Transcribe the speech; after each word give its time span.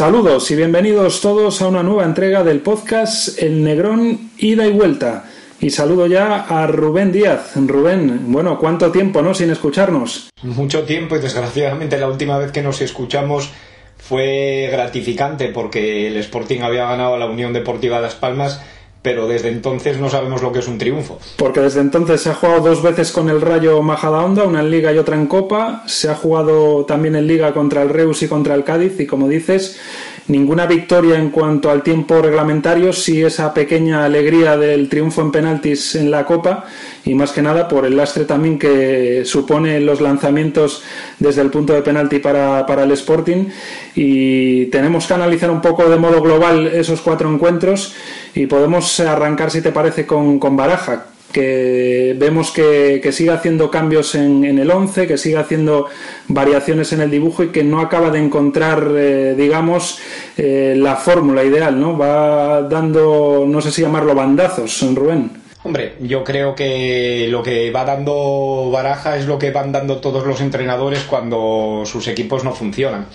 Saludos 0.00 0.50
y 0.50 0.56
bienvenidos 0.56 1.20
todos 1.20 1.60
a 1.60 1.68
una 1.68 1.82
nueva 1.82 2.06
entrega 2.06 2.42
del 2.42 2.60
podcast 2.60 3.38
El 3.38 3.62
Negrón 3.62 4.30
Ida 4.38 4.66
y 4.66 4.72
Vuelta. 4.72 5.24
Y 5.60 5.68
saludo 5.68 6.06
ya 6.06 6.46
a 6.48 6.66
Rubén 6.66 7.12
Díaz. 7.12 7.52
Rubén, 7.54 8.32
bueno, 8.32 8.58
¿cuánto 8.58 8.90
tiempo, 8.90 9.20
no? 9.20 9.34
Sin 9.34 9.50
escucharnos. 9.50 10.30
Mucho 10.42 10.84
tiempo 10.84 11.16
y 11.16 11.18
desgraciadamente 11.18 11.98
la 11.98 12.08
última 12.08 12.38
vez 12.38 12.50
que 12.50 12.62
nos 12.62 12.80
escuchamos 12.80 13.50
fue 13.98 14.70
gratificante 14.72 15.48
porque 15.48 16.06
el 16.06 16.16
Sporting 16.16 16.62
había 16.62 16.86
ganado 16.86 17.16
a 17.16 17.18
la 17.18 17.26
Unión 17.26 17.52
Deportiva 17.52 18.00
Las 18.00 18.14
Palmas 18.14 18.62
pero 19.02 19.26
desde 19.26 19.48
entonces 19.48 19.98
no 19.98 20.10
sabemos 20.10 20.42
lo 20.42 20.52
que 20.52 20.58
es 20.58 20.68
un 20.68 20.76
triunfo. 20.76 21.18
Porque 21.36 21.60
desde 21.60 21.80
entonces 21.80 22.20
se 22.20 22.30
ha 22.30 22.34
jugado 22.34 22.60
dos 22.60 22.82
veces 22.82 23.12
con 23.12 23.30
el 23.30 23.40
Rayo 23.40 23.80
Majadahonda, 23.82 24.44
una 24.44 24.60
en 24.60 24.70
Liga 24.70 24.92
y 24.92 24.98
otra 24.98 25.16
en 25.16 25.26
Copa, 25.26 25.82
se 25.86 26.10
ha 26.10 26.14
jugado 26.14 26.84
también 26.84 27.16
en 27.16 27.26
Liga 27.26 27.54
contra 27.54 27.82
el 27.82 27.88
Reus 27.88 28.22
y 28.22 28.28
contra 28.28 28.54
el 28.54 28.64
Cádiz 28.64 29.00
y 29.00 29.06
como 29.06 29.26
dices, 29.26 29.80
ninguna 30.28 30.66
victoria 30.66 31.18
en 31.18 31.30
cuanto 31.30 31.70
al 31.70 31.82
tiempo 31.82 32.20
reglamentario, 32.20 32.92
sí 32.92 33.22
esa 33.22 33.54
pequeña 33.54 34.04
alegría 34.04 34.58
del 34.58 34.88
triunfo 34.90 35.22
en 35.22 35.32
penaltis 35.32 35.94
en 35.94 36.10
la 36.10 36.26
Copa 36.26 36.66
y 37.04 37.14
más 37.14 37.32
que 37.32 37.40
nada 37.40 37.68
por 37.68 37.86
el 37.86 37.96
lastre 37.96 38.26
también 38.26 38.58
que 38.58 39.22
supone 39.24 39.80
los 39.80 40.02
lanzamientos 40.02 40.82
desde 41.18 41.40
el 41.40 41.50
punto 41.50 41.72
de 41.72 41.80
penalti 41.80 42.18
para, 42.18 42.66
para 42.66 42.84
el 42.84 42.92
Sporting. 42.92 43.46
Y 43.94 44.66
tenemos 44.66 45.06
que 45.06 45.14
analizar 45.14 45.50
un 45.50 45.62
poco 45.62 45.88
de 45.88 45.96
modo 45.96 46.20
global 46.20 46.66
esos 46.66 47.00
cuatro 47.00 47.32
encuentros 47.32 47.94
y 48.34 48.46
podemos 48.46 49.00
arrancar 49.00 49.50
si 49.50 49.60
te 49.60 49.72
parece 49.72 50.06
con, 50.06 50.38
con 50.38 50.56
Baraja 50.56 51.06
que 51.32 52.14
vemos 52.18 52.50
que, 52.50 53.08
sigue 53.12 53.30
haciendo 53.30 53.70
cambios 53.70 54.14
en, 54.14 54.44
el 54.58 54.70
11, 54.70 55.06
que 55.06 55.18
sigue 55.18 55.36
haciendo 55.36 55.86
variaciones 56.28 56.92
en 56.92 57.00
el 57.00 57.10
dibujo 57.10 57.44
y 57.44 57.48
que 57.48 57.64
no 57.64 57.80
acaba 57.80 58.10
de 58.10 58.18
encontrar, 58.18 58.88
eh, 58.96 59.34
digamos, 59.36 59.98
eh, 60.36 60.74
la 60.76 60.96
fórmula 60.96 61.44
ideal, 61.44 61.80
¿no? 61.80 61.96
Va 61.96 62.62
dando, 62.62 63.44
no 63.46 63.60
sé 63.60 63.70
si 63.70 63.82
llamarlo 63.82 64.14
bandazos, 64.14 64.84
Rubén. 64.94 65.30
Hombre, 65.62 65.96
yo 66.00 66.24
creo 66.24 66.54
que 66.54 67.26
lo 67.28 67.42
que 67.42 67.70
va 67.70 67.84
dando 67.84 68.70
Baraja 68.72 69.18
es 69.18 69.26
lo 69.26 69.38
que 69.38 69.50
van 69.50 69.72
dando 69.72 69.98
todos 69.98 70.26
los 70.26 70.40
entrenadores 70.40 71.00
cuando 71.00 71.82
sus 71.84 72.08
equipos 72.08 72.44
no 72.44 72.52
funcionan. 72.52 73.06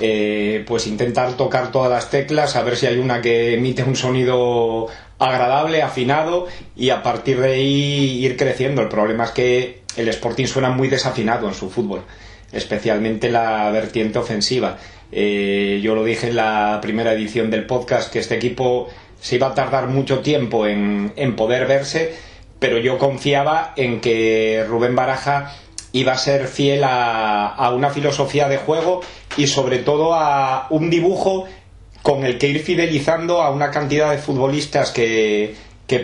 Eh, 0.00 0.64
pues 0.66 0.86
intentar 0.86 1.36
tocar 1.36 1.72
todas 1.72 1.90
las 1.90 2.10
teclas, 2.10 2.54
a 2.54 2.62
ver 2.62 2.76
si 2.76 2.86
hay 2.86 2.98
una 2.98 3.20
que 3.20 3.54
emite 3.54 3.82
un 3.82 3.96
sonido 3.96 4.86
agradable, 5.18 5.82
afinado 5.82 6.46
y 6.76 6.90
a 6.90 7.02
partir 7.02 7.40
de 7.40 7.54
ahí 7.54 8.24
ir 8.24 8.36
creciendo. 8.36 8.82
El 8.82 8.88
problema 8.88 9.24
es 9.24 9.30
que 9.32 9.82
el 9.96 10.08
Sporting 10.08 10.46
suena 10.46 10.70
muy 10.70 10.88
desafinado 10.88 11.48
en 11.48 11.54
su 11.54 11.68
fútbol, 11.68 12.02
especialmente 12.52 13.30
la 13.30 13.70
vertiente 13.70 14.18
ofensiva. 14.18 14.78
Eh, 15.10 15.80
yo 15.82 15.94
lo 15.94 16.04
dije 16.04 16.28
en 16.28 16.36
la 16.36 16.78
primera 16.82 17.12
edición 17.12 17.50
del 17.50 17.66
podcast 17.66 18.12
que 18.12 18.18
este 18.18 18.36
equipo 18.36 18.88
se 19.20 19.36
iba 19.36 19.48
a 19.48 19.54
tardar 19.54 19.88
mucho 19.88 20.20
tiempo 20.20 20.66
en, 20.66 21.12
poder 21.36 21.66
verse, 21.66 22.14
pero 22.58 22.78
yo 22.78 22.98
confiaba 22.98 23.72
en 23.76 24.00
que 24.00 24.64
Rubén 24.68 24.94
Baraja 24.94 25.54
iba 25.92 26.12
a 26.12 26.18
ser 26.18 26.46
fiel 26.46 26.84
a, 26.84 27.46
a 27.48 27.70
una 27.72 27.90
filosofía 27.90 28.48
de 28.48 28.58
juego 28.58 29.00
y 29.36 29.46
sobre 29.46 29.78
todo 29.78 30.14
a 30.14 30.66
un 30.70 30.90
dibujo 30.90 31.46
con 32.02 32.24
el 32.24 32.38
que 32.38 32.48
ir 32.48 32.60
fidelizando 32.60 33.42
a 33.42 33.50
una 33.50 33.70
cantidad 33.70 34.10
de 34.10 34.18
futbolistas 34.18 34.92
que, 34.92 35.54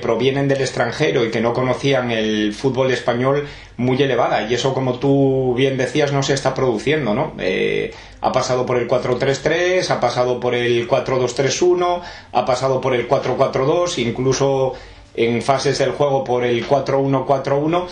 provienen 0.02 0.48
del 0.48 0.62
extranjero 0.62 1.24
y 1.24 1.30
que 1.30 1.40
no 1.42 1.52
conocían 1.52 2.10
el 2.10 2.54
fútbol 2.54 2.90
español 2.90 3.46
muy 3.76 4.02
elevada. 4.02 4.42
Y 4.48 4.54
eso, 4.54 4.72
como 4.72 4.98
tú 4.98 5.54
bien 5.54 5.76
decías, 5.76 6.10
no 6.12 6.22
se 6.22 6.32
está 6.32 6.54
produciendo, 6.54 7.12
¿no? 7.12 7.34
Eh, 7.38 7.92
ha 8.22 8.32
pasado 8.32 8.64
por 8.64 8.78
el 8.78 8.88
4-3-3, 8.88 9.90
ha 9.90 10.00
pasado 10.00 10.40
por 10.40 10.54
el 10.54 10.88
4-2-3-1, 10.88 12.00
ha 12.32 12.44
pasado 12.46 12.80
por 12.80 12.94
el 12.94 13.06
4-4-2, 13.08 13.98
incluso 13.98 14.72
en 15.14 15.42
fases 15.42 15.78
del 15.78 15.92
juego 15.92 16.24
por 16.24 16.44
el 16.44 16.66
4-1-4-1 16.66 17.86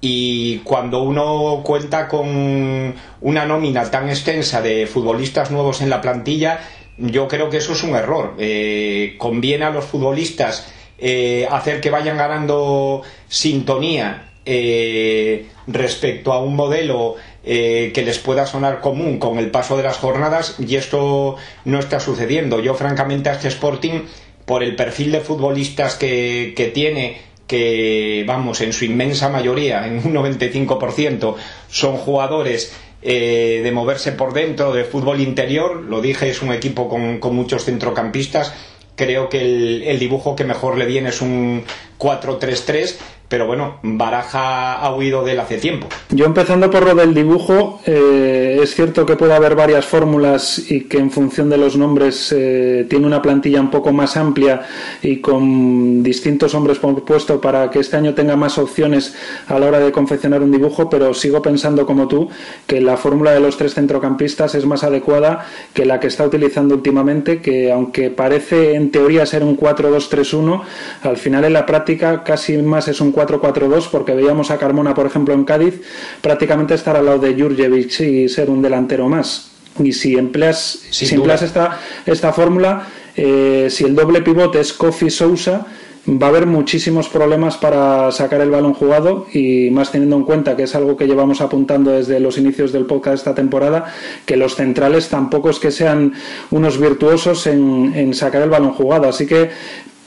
y 0.00 0.58
cuando 0.58 1.02
uno 1.02 1.62
cuenta 1.64 2.06
con 2.06 2.94
una 3.20 3.46
nómina 3.46 3.90
tan 3.90 4.08
extensa 4.08 4.62
de 4.62 4.86
futbolistas 4.86 5.50
nuevos 5.50 5.80
en 5.80 5.90
la 5.90 6.00
plantilla, 6.00 6.60
yo 6.98 7.26
creo 7.26 7.50
que 7.50 7.56
eso 7.56 7.72
es 7.72 7.82
un 7.82 7.94
error. 7.96 8.34
Eh, 8.38 9.16
conviene 9.18 9.64
a 9.64 9.70
los 9.70 9.84
futbolistas 9.84 10.72
eh, 10.98 11.46
hacer 11.50 11.80
que 11.80 11.90
vayan 11.90 12.16
ganando 12.16 13.02
sintonía 13.28 14.30
eh, 14.44 15.46
respecto 15.66 16.32
a 16.32 16.40
un 16.40 16.56
modelo 16.56 17.16
que 17.48 18.02
les 18.04 18.18
pueda 18.18 18.44
sonar 18.44 18.82
común 18.82 19.18
con 19.18 19.38
el 19.38 19.50
paso 19.50 19.78
de 19.78 19.82
las 19.82 19.96
jornadas 19.96 20.56
y 20.58 20.76
esto 20.76 21.36
no 21.64 21.78
está 21.78 21.98
sucediendo. 21.98 22.60
Yo 22.60 22.74
francamente 22.74 23.30
a 23.30 23.32
este 23.32 23.48
Sporting, 23.48 24.02
por 24.44 24.62
el 24.62 24.76
perfil 24.76 25.12
de 25.12 25.20
futbolistas 25.20 25.94
que, 25.94 26.52
que 26.54 26.66
tiene, 26.66 27.22
que 27.48 28.24
vamos, 28.26 28.60
en 28.60 28.72
su 28.72 28.84
inmensa 28.84 29.28
mayoría, 29.28 29.86
en 29.86 29.94
un 29.96 30.14
95%, 30.14 31.34
son 31.68 31.96
jugadores 31.96 32.72
eh, 33.02 33.60
de 33.64 33.72
moverse 33.72 34.12
por 34.12 34.34
dentro, 34.34 34.72
de 34.72 34.84
fútbol 34.84 35.20
interior. 35.20 35.82
Lo 35.82 36.00
dije, 36.00 36.28
es 36.30 36.42
un 36.42 36.52
equipo 36.52 36.88
con, 36.88 37.18
con 37.18 37.34
muchos 37.34 37.64
centrocampistas. 37.64 38.52
Creo 38.94 39.28
que 39.28 39.40
el, 39.40 39.98
dibujo 39.98 40.36
que 40.36 40.44
mejor 40.44 40.76
le 40.76 40.84
viene 40.84 41.08
es 41.08 41.22
un 41.22 41.64
4-3-3 41.98 42.96
pero 43.28 43.46
bueno, 43.46 43.78
Baraja 43.82 44.72
ha 44.72 44.94
huido 44.94 45.22
de 45.22 45.32
él 45.32 45.40
hace 45.40 45.58
tiempo. 45.58 45.86
Yo 46.08 46.24
empezando 46.24 46.70
por 46.70 46.86
lo 46.86 46.94
del 46.94 47.12
dibujo, 47.12 47.78
eh, 47.84 48.37
es 48.62 48.74
cierto 48.74 49.06
que 49.06 49.16
puede 49.16 49.34
haber 49.34 49.54
varias 49.54 49.86
fórmulas 49.86 50.70
y 50.70 50.82
que 50.82 50.98
en 50.98 51.10
función 51.10 51.48
de 51.48 51.56
los 51.56 51.76
nombres 51.76 52.32
eh, 52.36 52.86
tiene 52.88 53.06
una 53.06 53.22
plantilla 53.22 53.60
un 53.60 53.70
poco 53.70 53.92
más 53.92 54.16
amplia 54.16 54.62
y 55.02 55.18
con 55.18 56.02
distintos 56.02 56.54
hombres 56.54 56.78
por 56.78 57.04
puesto 57.04 57.40
para 57.40 57.70
que 57.70 57.78
este 57.78 57.96
año 57.96 58.14
tenga 58.14 58.36
más 58.36 58.58
opciones 58.58 59.14
a 59.46 59.58
la 59.58 59.66
hora 59.66 59.78
de 59.78 59.92
confeccionar 59.92 60.42
un 60.42 60.50
dibujo, 60.50 60.90
pero 60.90 61.14
sigo 61.14 61.40
pensando 61.40 61.86
como 61.86 62.08
tú 62.08 62.28
que 62.66 62.80
la 62.80 62.96
fórmula 62.96 63.32
de 63.32 63.40
los 63.40 63.56
tres 63.56 63.74
centrocampistas 63.74 64.54
es 64.54 64.66
más 64.66 64.82
adecuada 64.82 65.46
que 65.72 65.84
la 65.84 66.00
que 66.00 66.08
está 66.08 66.24
utilizando 66.24 66.74
últimamente, 66.74 67.40
que 67.40 67.70
aunque 67.70 68.10
parece 68.10 68.74
en 68.74 68.90
teoría 68.90 69.26
ser 69.26 69.44
un 69.44 69.56
4-2-3-1, 69.56 70.62
al 71.02 71.16
final 71.16 71.44
en 71.44 71.52
la 71.52 71.66
práctica 71.66 72.24
casi 72.24 72.56
más 72.58 72.88
es 72.88 73.00
un 73.00 73.12
4-4-2 73.12 73.88
porque 73.90 74.14
veíamos 74.14 74.50
a 74.50 74.58
Carmona, 74.58 74.94
por 74.94 75.06
ejemplo, 75.06 75.34
en 75.34 75.44
Cádiz, 75.44 75.80
prácticamente 76.20 76.74
estar 76.74 76.96
al 76.96 77.06
lado 77.06 77.18
de 77.18 77.40
Jurjevic 77.40 78.00
y 78.00 78.28
ser 78.28 78.47
un 78.50 78.62
delantero 78.62 79.08
más. 79.08 79.50
Y 79.78 79.92
si 79.92 80.16
empleas, 80.16 80.80
si 80.90 81.14
empleas 81.14 81.42
esta, 81.42 81.78
esta 82.04 82.32
fórmula, 82.32 82.88
eh, 83.16 83.68
si 83.70 83.84
el 83.84 83.94
doble 83.94 84.22
pivote 84.22 84.60
es 84.60 84.72
Kofi 84.72 85.10
Sousa, 85.10 85.66
va 86.08 86.26
a 86.26 86.30
haber 86.30 86.46
muchísimos 86.46 87.08
problemas 87.08 87.56
para 87.56 88.10
sacar 88.12 88.40
el 88.40 88.50
balón 88.50 88.74
jugado 88.74 89.26
y 89.32 89.70
más 89.70 89.92
teniendo 89.92 90.16
en 90.16 90.24
cuenta 90.24 90.56
que 90.56 90.62
es 90.62 90.74
algo 90.74 90.96
que 90.96 91.06
llevamos 91.06 91.40
apuntando 91.40 91.90
desde 91.90 92.18
los 92.18 92.38
inicios 92.38 92.72
del 92.72 92.86
podcast 92.86 93.16
esta 93.16 93.34
temporada, 93.34 93.92
que 94.24 94.36
los 94.36 94.56
centrales 94.56 95.08
tampoco 95.08 95.50
es 95.50 95.58
que 95.58 95.70
sean 95.70 96.14
unos 96.50 96.80
virtuosos 96.80 97.46
en, 97.46 97.92
en 97.94 98.14
sacar 98.14 98.42
el 98.42 98.50
balón 98.50 98.72
jugado. 98.72 99.08
Así 99.08 99.26
que 99.26 99.50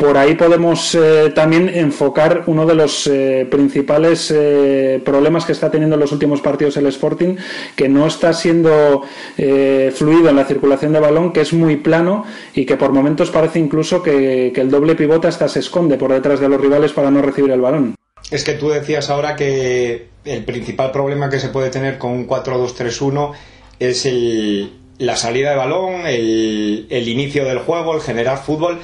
por 0.01 0.17
ahí 0.17 0.33
podemos 0.33 0.95
eh, 0.95 1.31
también 1.35 1.69
enfocar 1.69 2.45
uno 2.47 2.65
de 2.65 2.73
los 2.73 3.05
eh, 3.05 3.45
principales 3.51 4.33
eh, 4.35 4.99
problemas 5.05 5.45
que 5.45 5.51
está 5.51 5.69
teniendo 5.69 5.95
en 5.95 5.99
los 5.99 6.11
últimos 6.11 6.41
partidos 6.41 6.75
el 6.77 6.87
Sporting, 6.87 7.35
que 7.75 7.87
no 7.87 8.07
está 8.07 8.33
siendo 8.33 9.03
fluido 9.37 10.29
en 10.29 10.35
la 10.35 10.45
circulación 10.45 10.93
de 10.93 10.99
balón, 10.99 11.31
que 11.31 11.41
es 11.41 11.53
muy 11.53 11.75
plano 11.75 12.25
y 12.55 12.65
que 12.65 12.77
por 12.77 12.93
momentos 12.93 13.29
parece 13.29 13.59
incluso 13.59 14.01
que, 14.01 14.47
el 14.47 14.71
doble 14.71 14.95
pivote 14.95 15.27
hasta 15.27 15.47
se 15.47 15.59
esconde 15.59 15.97
por 15.97 16.11
detrás 16.11 16.39
de 16.39 16.49
los 16.49 16.59
rivales 16.59 16.93
para 16.93 17.11
no 17.11 17.21
recibir 17.21 17.51
el 17.51 17.61
balón. 17.61 17.93
Es 18.31 18.43
que 18.43 18.53
tú 18.53 18.69
decías 18.69 19.11
ahora 19.11 19.35
que 19.35 20.07
el 20.25 20.43
principal 20.45 20.91
problema 20.91 21.29
que 21.29 21.39
se 21.39 21.49
puede 21.49 21.69
tener 21.69 21.99
con 21.99 22.11
un 22.11 22.27
4-2-3-1 22.27 23.33
es 23.77 24.07
el, 24.07 24.71
la 24.97 25.15
salida 25.15 25.51
de 25.51 25.57
balón, 25.57 26.07
el, 26.07 26.87
el 26.89 27.07
inicio 27.07 27.45
del 27.45 27.59
juego, 27.59 27.93
el 27.93 28.01
generar 28.01 28.39
fútbol 28.39 28.79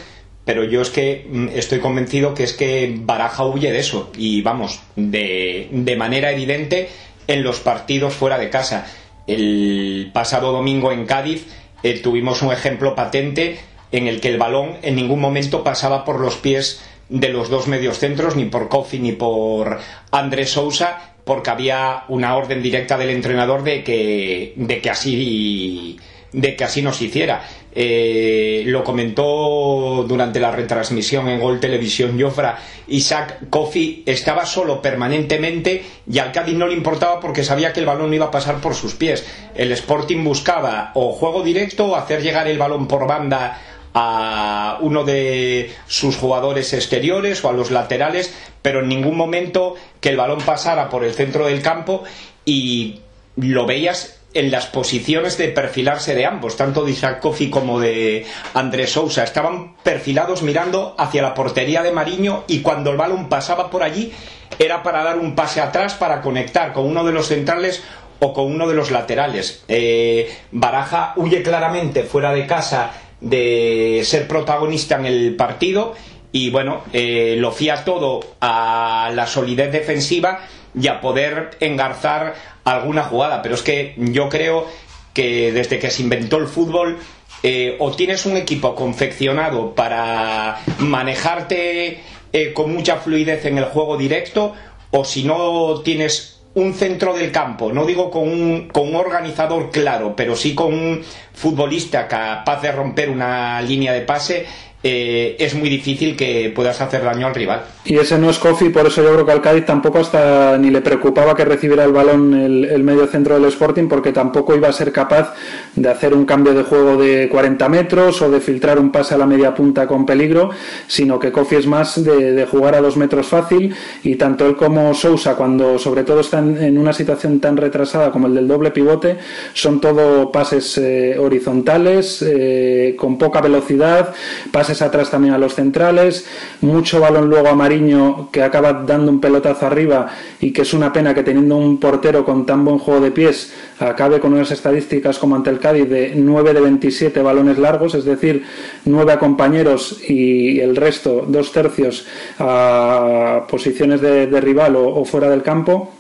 pero 0.48 0.64
yo 0.64 0.82
es 0.82 0.90
que 0.90 1.28
mm, 1.30 1.50
estoy 1.56 1.80
convencido 1.80 2.34
que 2.34 2.44
es 2.44 2.54
que 2.54 2.96
Baraja 2.98 3.44
huye 3.44 3.70
de 3.70 3.80
eso 3.80 4.12
y 4.18 4.42
vamos, 4.42 4.80
de, 4.96 5.68
de 5.70 5.96
manera 5.98 6.32
evidente 6.32 6.88
en 7.28 7.44
los 7.44 7.60
partidos 7.60 8.14
fuera 8.14 8.38
de 8.40 8.50
casa. 8.50 8.88
El 9.28 10.10
pasado 10.14 10.54
domingo 10.54 10.94
en 10.94 11.06
Cádiz 11.06 11.46
eh, 11.84 12.00
tuvimos 12.00 12.42
un 12.42 12.54
ejemplo 12.54 12.96
patente 12.96 13.60
en 13.92 14.08
el 14.08 14.22
que 14.22 14.30
el 14.30 14.38
balón 14.38 14.78
en 14.84 14.96
ningún 14.96 15.20
momento 15.20 15.66
pasaba 15.66 16.06
por 16.06 16.22
los 16.22 16.38
pies 16.38 16.82
de 17.10 17.28
los 17.28 17.50
dos 17.50 17.68
mediocentros, 17.68 18.38
ni 18.38 18.46
por 18.46 18.70
Kofi 18.70 19.00
ni 19.00 19.12
por 19.12 19.80
Andrés 20.12 20.52
Sousa, 20.52 21.14
porque 21.26 21.50
había 21.50 22.06
una 22.08 22.38
orden 22.38 22.64
directa 22.64 22.98
del 22.98 23.10
entrenador 23.10 23.64
de 23.64 23.84
que, 23.84 24.54
de 24.56 24.80
que 24.82 24.90
así 24.90 25.98
de 26.32 26.56
que 26.56 26.64
así 26.64 26.82
nos 26.82 27.02
hiciera. 27.02 27.44
Eh, 27.80 28.64
lo 28.66 28.84
comentó 28.84 30.04
durante 30.08 30.40
la 30.40 30.50
retransmisión 30.50 31.28
en 31.28 31.40
Gol 31.40 31.60
Televisión 31.60 32.20
Jofra, 32.20 32.58
Isaac 32.88 33.52
Kofi 33.52 34.02
estaba 34.08 34.48
solo 34.48 34.82
permanentemente 34.82 35.86
y 36.12 36.18
al 36.18 36.32
Cádiz 36.32 36.56
no 36.56 36.66
le 36.66 36.74
importaba 36.74 37.20
porque 37.20 37.44
sabía 37.44 37.74
que 37.74 37.82
el 37.82 37.86
balón 37.86 38.10
no 38.10 38.16
iba 38.16 38.26
a 38.26 38.32
pasar 38.32 38.62
por 38.62 38.74
sus 38.74 38.96
pies. 38.96 39.28
El 39.54 39.72
Sporting 39.74 40.24
buscaba 40.24 40.90
o 40.96 41.12
juego 41.12 41.44
directo 41.44 41.86
o 41.86 41.96
hacer 41.96 42.24
llegar 42.24 42.48
el 42.48 42.58
balón 42.58 42.88
por 42.88 43.06
banda 43.06 43.62
a 43.94 44.80
uno 44.82 45.04
de 45.04 45.72
sus 45.86 46.18
jugadores 46.18 46.74
exteriores 46.74 47.44
o 47.44 47.50
a 47.50 47.54
los 47.54 47.70
laterales, 47.70 48.34
pero 48.64 48.80
en 48.80 48.90
ningún 48.90 49.16
momento 49.16 49.76
que 50.02 50.10
el 50.10 50.18
balón 50.18 50.42
pasara 50.42 50.90
por 50.90 51.04
el 51.04 51.14
centro 51.14 51.46
del 51.46 51.62
campo 51.62 52.06
y 52.44 53.02
lo 53.36 53.68
veías 53.68 54.17
en 54.38 54.52
las 54.52 54.68
posiciones 54.68 55.38
de 55.38 55.48
perfilarse 55.48 56.14
de 56.14 56.26
ambos, 56.26 56.58
tanto 56.58 56.86
de 56.86 56.92
Isaac 56.92 57.20
como 57.50 57.80
de 57.80 58.26
Andrés 58.54 58.92
Sousa. 58.92 59.24
Estaban 59.24 59.76
perfilados 59.78 60.44
mirando 60.44 60.96
hacia 60.98 61.24
la 61.24 61.34
portería 61.34 61.82
de 61.82 61.92
Mariño 61.92 62.44
y 62.48 62.62
cuando 62.62 62.92
el 62.92 62.98
balón 62.98 63.30
pasaba 63.30 63.72
por 63.72 63.82
allí 63.82 64.12
era 64.60 64.84
para 64.84 65.04
dar 65.04 65.18
un 65.18 65.36
pase 65.36 65.60
atrás 65.60 65.96
para 65.96 66.22
conectar 66.22 66.72
con 66.72 66.86
uno 66.86 67.04
de 67.04 67.14
los 67.14 67.28
centrales 67.28 67.84
o 68.20 68.34
con 68.34 68.46
uno 68.46 68.68
de 68.68 68.76
los 68.76 68.92
laterales. 68.92 69.64
Eh, 69.68 70.32
Baraja 70.52 71.14
huye 71.16 71.42
claramente 71.42 72.04
fuera 72.04 72.32
de 72.32 72.46
casa 72.46 72.92
de 73.20 74.02
ser 74.06 74.28
protagonista 74.28 74.96
en 74.98 75.06
el 75.08 75.36
partido 75.36 75.96
y 76.32 76.52
bueno, 76.52 76.84
eh, 76.94 77.36
lo 77.40 77.52
fía 77.52 77.84
todo 77.84 78.20
a 78.40 79.12
la 79.14 79.26
solidez 79.26 79.72
defensiva 79.72 80.42
y 80.80 80.88
a 80.88 81.02
poder 81.02 81.58
engarzar 81.60 82.36
alguna 82.64 83.04
jugada. 83.04 83.42
Pero 83.42 83.56
es 83.56 83.62
que 83.62 83.96
yo 83.98 84.30
creo 84.30 84.66
que 85.14 85.52
desde 85.52 85.80
que 85.80 85.90
se 85.90 86.04
inventó 86.04 86.38
el 86.38 86.48
fútbol 86.48 87.00
eh, 87.44 87.76
o 87.80 87.92
tienes 87.92 88.26
un 88.26 88.38
equipo 88.38 88.76
confeccionado 88.76 89.74
para 89.74 90.60
manejarte 90.80 92.02
eh, 92.34 92.54
con 92.54 92.74
mucha 92.74 92.98
fluidez 92.98 93.46
en 93.46 93.58
el 93.58 93.66
juego 93.66 93.98
directo 93.98 94.54
o 94.92 95.06
si 95.06 95.24
no 95.24 95.82
tienes 95.82 96.42
un 96.56 96.74
centro 96.74 97.14
del 97.14 97.32
campo, 97.32 97.72
no 97.72 97.86
digo 97.86 98.10
con 98.10 98.28
un, 98.28 98.68
con 98.70 98.88
un 98.90 98.96
organizador 98.96 99.70
claro, 99.70 100.16
pero 100.16 100.36
sí 100.36 100.56
con 100.56 100.74
un 100.74 101.04
futbolista 101.32 102.08
capaz 102.08 102.62
de 102.64 102.72
romper 102.72 103.12
una 103.12 103.62
línea 103.62 103.94
de 103.94 104.02
pase 104.02 104.48
eh, 104.84 105.36
es 105.40 105.56
muy 105.56 105.70
difícil 105.70 106.16
que 106.16 106.52
puedas 106.56 106.80
hacer 106.82 107.04
daño 107.04 107.26
al 107.26 107.34
rival. 107.34 107.64
Y 107.84 107.98
ese 107.98 108.20
no 108.20 108.30
es 108.30 108.38
Kofi, 108.38 108.70
por 108.70 108.86
eso 108.86 109.02
yo 109.02 109.12
creo 109.12 109.26
que 109.26 109.32
al 109.32 109.42
Cádiz 109.42 109.66
tampoco 109.66 110.00
hasta 110.00 110.56
ni 110.60 110.70
le 110.70 110.82
preocupaba 110.82 111.36
que 111.36 111.46
recibiera 111.46 111.84
el 111.84 111.92
balón 111.92 112.34
el, 112.34 112.84
medio 112.84 113.08
centro 113.08 113.40
del 113.40 113.46
Sporting, 113.46 113.88
porque 113.88 114.14
tampoco 114.14 114.56
iba 114.56 114.68
a 114.68 114.74
ser 114.74 114.92
capaz 114.92 115.34
de 115.76 115.90
hacer 115.90 116.14
un 116.14 116.26
cambio 116.26 116.54
de 116.54 116.64
juego 116.64 116.96
de 116.96 117.28
40 117.28 117.68
metros 117.70 118.22
o 118.22 118.30
de 118.30 118.40
filtrar 118.40 118.78
un 118.78 118.92
pase 118.92 119.16
a 119.16 119.18
la 119.18 119.26
media 119.26 119.56
punta 119.56 119.88
con 119.88 120.06
peligro, 120.06 120.52
sino 120.88 121.18
que 121.18 121.32
Kofi 121.32 121.56
es 121.56 121.66
más 121.66 122.04
de, 122.04 122.46
jugar 122.46 122.76
a 122.76 122.82
dos 122.82 122.98
metros 122.98 123.28
fácil 123.28 123.76
y 124.04 124.16
tanto 124.16 124.46
él 124.46 124.56
como 124.56 124.94
Sousa, 124.94 125.36
cuando 125.36 125.80
sobre 125.80 126.04
todo 126.04 126.20
están 126.20 126.62
en 126.62 126.78
una 126.78 126.94
situación 126.94 127.40
tan 127.40 127.58
retrasada 127.58 128.12
como 128.12 128.28
el 128.28 128.36
del 128.36 128.48
doble 128.48 128.72
pivote, 128.72 129.18
son 129.54 129.82
todo 129.82 130.32
pases 130.32 130.78
eh, 130.78 131.18
horizontales, 131.18 132.22
eh, 132.22 132.96
con 132.98 133.18
poca 133.18 133.42
velocidad, 133.42 134.14
pases 134.52 134.77
atrás 134.82 135.12
también 135.12 135.34
a 135.34 135.38
los 135.38 135.56
centrales, 135.56 136.26
mucho 136.62 137.00
balón 137.00 137.30
luego 137.30 137.48
a 137.48 137.56
Mariño 137.56 138.30
que 138.32 138.44
acaba 138.44 138.74
dando 138.74 139.12
un 139.12 139.20
pelotazo 139.20 139.68
arriba 139.68 140.08
y 140.40 140.52
que 140.52 140.62
es 140.62 140.74
una 140.74 140.94
pena 140.94 141.14
que 141.14 141.24
teniendo 141.24 141.58
un 141.58 141.80
portero 141.80 142.26
con 142.26 142.46
tan 142.46 142.64
buen 142.66 142.78
juego 142.80 143.02
de 143.02 143.12
pies 143.12 143.54
acabe 143.80 144.20
con 144.20 144.34
unas 144.34 144.52
estadísticas 144.52 145.20
como 145.20 145.36
ante 145.36 145.50
el 145.50 145.60
Cádiz 145.60 145.90
de 145.90 146.14
9 146.16 146.54
de 146.54 146.62
27 146.62 147.22
balones 147.22 147.58
largos, 147.58 147.96
es 147.96 148.06
decir, 148.06 148.44
9 148.86 149.14
a 149.14 149.20
compañeros 149.20 150.02
y 150.08 150.60
el 150.60 150.76
resto, 150.76 151.26
dos 151.28 151.52
tercios, 151.52 152.06
a 152.40 153.46
posiciones 153.50 154.02
de, 154.02 154.42
rival 154.42 154.76
o, 154.76 155.04
fuera 155.06 155.30
del 155.30 155.44
campo. 155.44 155.94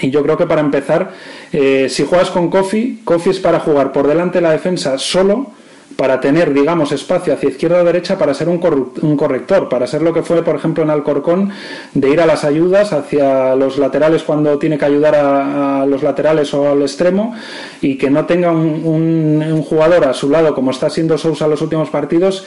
Y 0.00 0.10
yo 0.10 0.22
creo 0.22 0.36
que 0.36 0.46
para 0.46 0.60
empezar, 0.60 1.12
eh, 1.52 1.86
si 1.88 2.04
juegas 2.04 2.30
con 2.30 2.50
Kofi, 2.50 3.02
Kofi 3.04 3.30
es 3.30 3.38
para 3.38 3.60
jugar 3.60 3.92
por 3.92 4.08
delante 4.08 4.38
de 4.38 4.42
la 4.42 4.50
defensa 4.50 4.98
solo 4.98 5.52
para 5.96 6.20
tener, 6.20 6.52
digamos, 6.52 6.92
espacio 6.92 7.34
hacia 7.34 7.48
izquierda 7.48 7.80
o 7.80 7.84
derecha 7.84 8.18
para 8.18 8.34
ser 8.34 8.48
un, 8.48 8.58
corrector, 8.58 9.68
para 9.68 9.86
ser 9.86 10.02
lo 10.02 10.12
que 10.12 10.22
fue, 10.22 10.42
por 10.42 10.56
ejemplo, 10.56 10.82
en 10.82 10.90
Alcorcón, 10.90 11.50
de 11.94 12.10
ir 12.10 12.20
a 12.20 12.26
las 12.26 12.44
ayudas 12.44 12.92
hacia 12.92 13.54
los 13.54 13.78
laterales 13.78 14.22
cuando 14.22 14.58
tiene 14.58 14.78
que 14.78 14.84
ayudar 14.84 15.14
a, 15.14 15.86
los 15.86 16.02
laterales 16.02 16.52
o 16.54 16.70
al 16.70 16.82
extremo 16.82 17.34
y 17.80 17.96
que 17.96 18.10
no 18.10 18.26
tenga 18.26 18.50
un, 18.52 19.62
jugador 19.68 20.04
a 20.06 20.14
su 20.14 20.30
lado, 20.30 20.54
como 20.54 20.70
está 20.70 20.90
siendo 20.90 21.16
Sousa 21.18 21.44
en 21.44 21.52
los 21.52 21.62
últimos 21.62 21.90
partidos, 21.90 22.44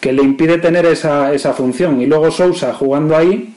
que 0.00 0.12
le 0.12 0.22
impide 0.22 0.58
tener 0.58 0.86
esa, 0.86 1.32
esa 1.32 1.52
función. 1.52 2.00
Y 2.00 2.06
luego 2.06 2.30
Sousa 2.30 2.74
jugando 2.74 3.16
ahí, 3.16 3.54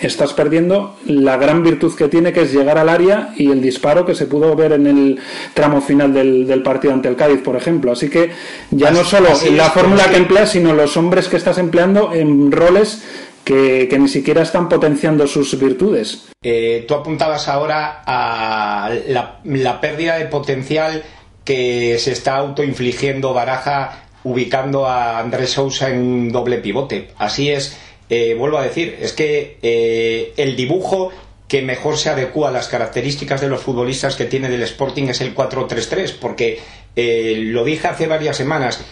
estás 0.00 0.32
perdiendo 0.32 0.96
la 1.06 1.36
gran 1.36 1.62
virtud 1.62 1.94
que 1.96 2.08
tiene, 2.08 2.32
que 2.32 2.42
es 2.42 2.52
llegar 2.52 2.78
al 2.78 2.88
área 2.88 3.32
y 3.36 3.50
el 3.50 3.60
disparo 3.60 4.04
que 4.06 4.14
se 4.14 4.26
pudo 4.26 4.54
ver 4.54 4.72
en 4.72 4.86
el 4.86 5.18
tramo 5.54 5.80
final 5.80 6.12
del, 6.12 6.62
partido 6.62 6.94
ante 6.94 7.08
el 7.08 7.16
Cádiz, 7.16 7.40
por 7.40 7.56
ejemplo. 7.56 7.92
Así 7.92 8.08
que 8.08 8.30
ya 8.70 8.90
no 8.90 9.04
solo 9.04 9.30
la 9.52 9.70
fórmula 9.70 10.10
que 10.10 10.16
empleas, 10.16 10.50
sino 10.50 10.74
los 10.74 10.96
hombres 10.96 11.28
que 11.28 11.36
estás 11.36 11.58
empleando 11.58 12.12
en 12.14 12.52
roles 12.52 13.02
que, 13.44 13.88
ni 13.98 14.08
siquiera 14.08 14.42
están 14.42 14.68
potenciando 14.68 15.26
sus 15.26 15.58
virtudes. 15.58 16.28
Eh, 16.42 16.84
tú 16.86 16.94
apuntabas 16.94 17.48
ahora 17.48 18.02
a 18.06 18.90
la, 19.08 19.40
la 19.44 19.80
pérdida 19.80 20.18
de 20.18 20.26
potencial 20.26 21.02
que 21.44 21.98
se 21.98 22.12
está 22.12 22.36
autoinfligiendo 22.36 23.32
Baraja 23.32 24.04
ubicando 24.24 24.86
a 24.86 25.18
Andrés 25.18 25.52
Sousa 25.52 25.88
en 25.88 26.00
un 26.00 26.32
doble 26.32 26.58
pivote. 26.58 27.08
Así 27.16 27.50
es 27.50 27.78
eh, 28.10 28.34
vuelvo 28.34 28.58
a 28.58 28.62
decir, 28.62 28.98
es 29.00 29.12
que 29.12 29.58
eh, 29.62 30.32
el 30.36 30.56
dibujo 30.56 31.12
que 31.46 31.62
mejor 31.62 31.96
se 31.96 32.10
adecua 32.10 32.48
a 32.48 32.52
las 32.52 32.68
características 32.68 33.40
de 33.40 33.48
los 33.48 33.62
futbolistas 33.62 34.16
que 34.16 34.24
tiene 34.24 34.48
del 34.48 34.62
Sporting 34.62 35.04
es 35.04 35.20
el 35.20 35.34
4-3-3, 35.34 36.14
porque 36.20 36.60
eh, 36.96 37.34
lo 37.38 37.64
dije 37.64 37.88
hace 37.88 38.06
varias 38.06 38.36
semanas, 38.36 38.84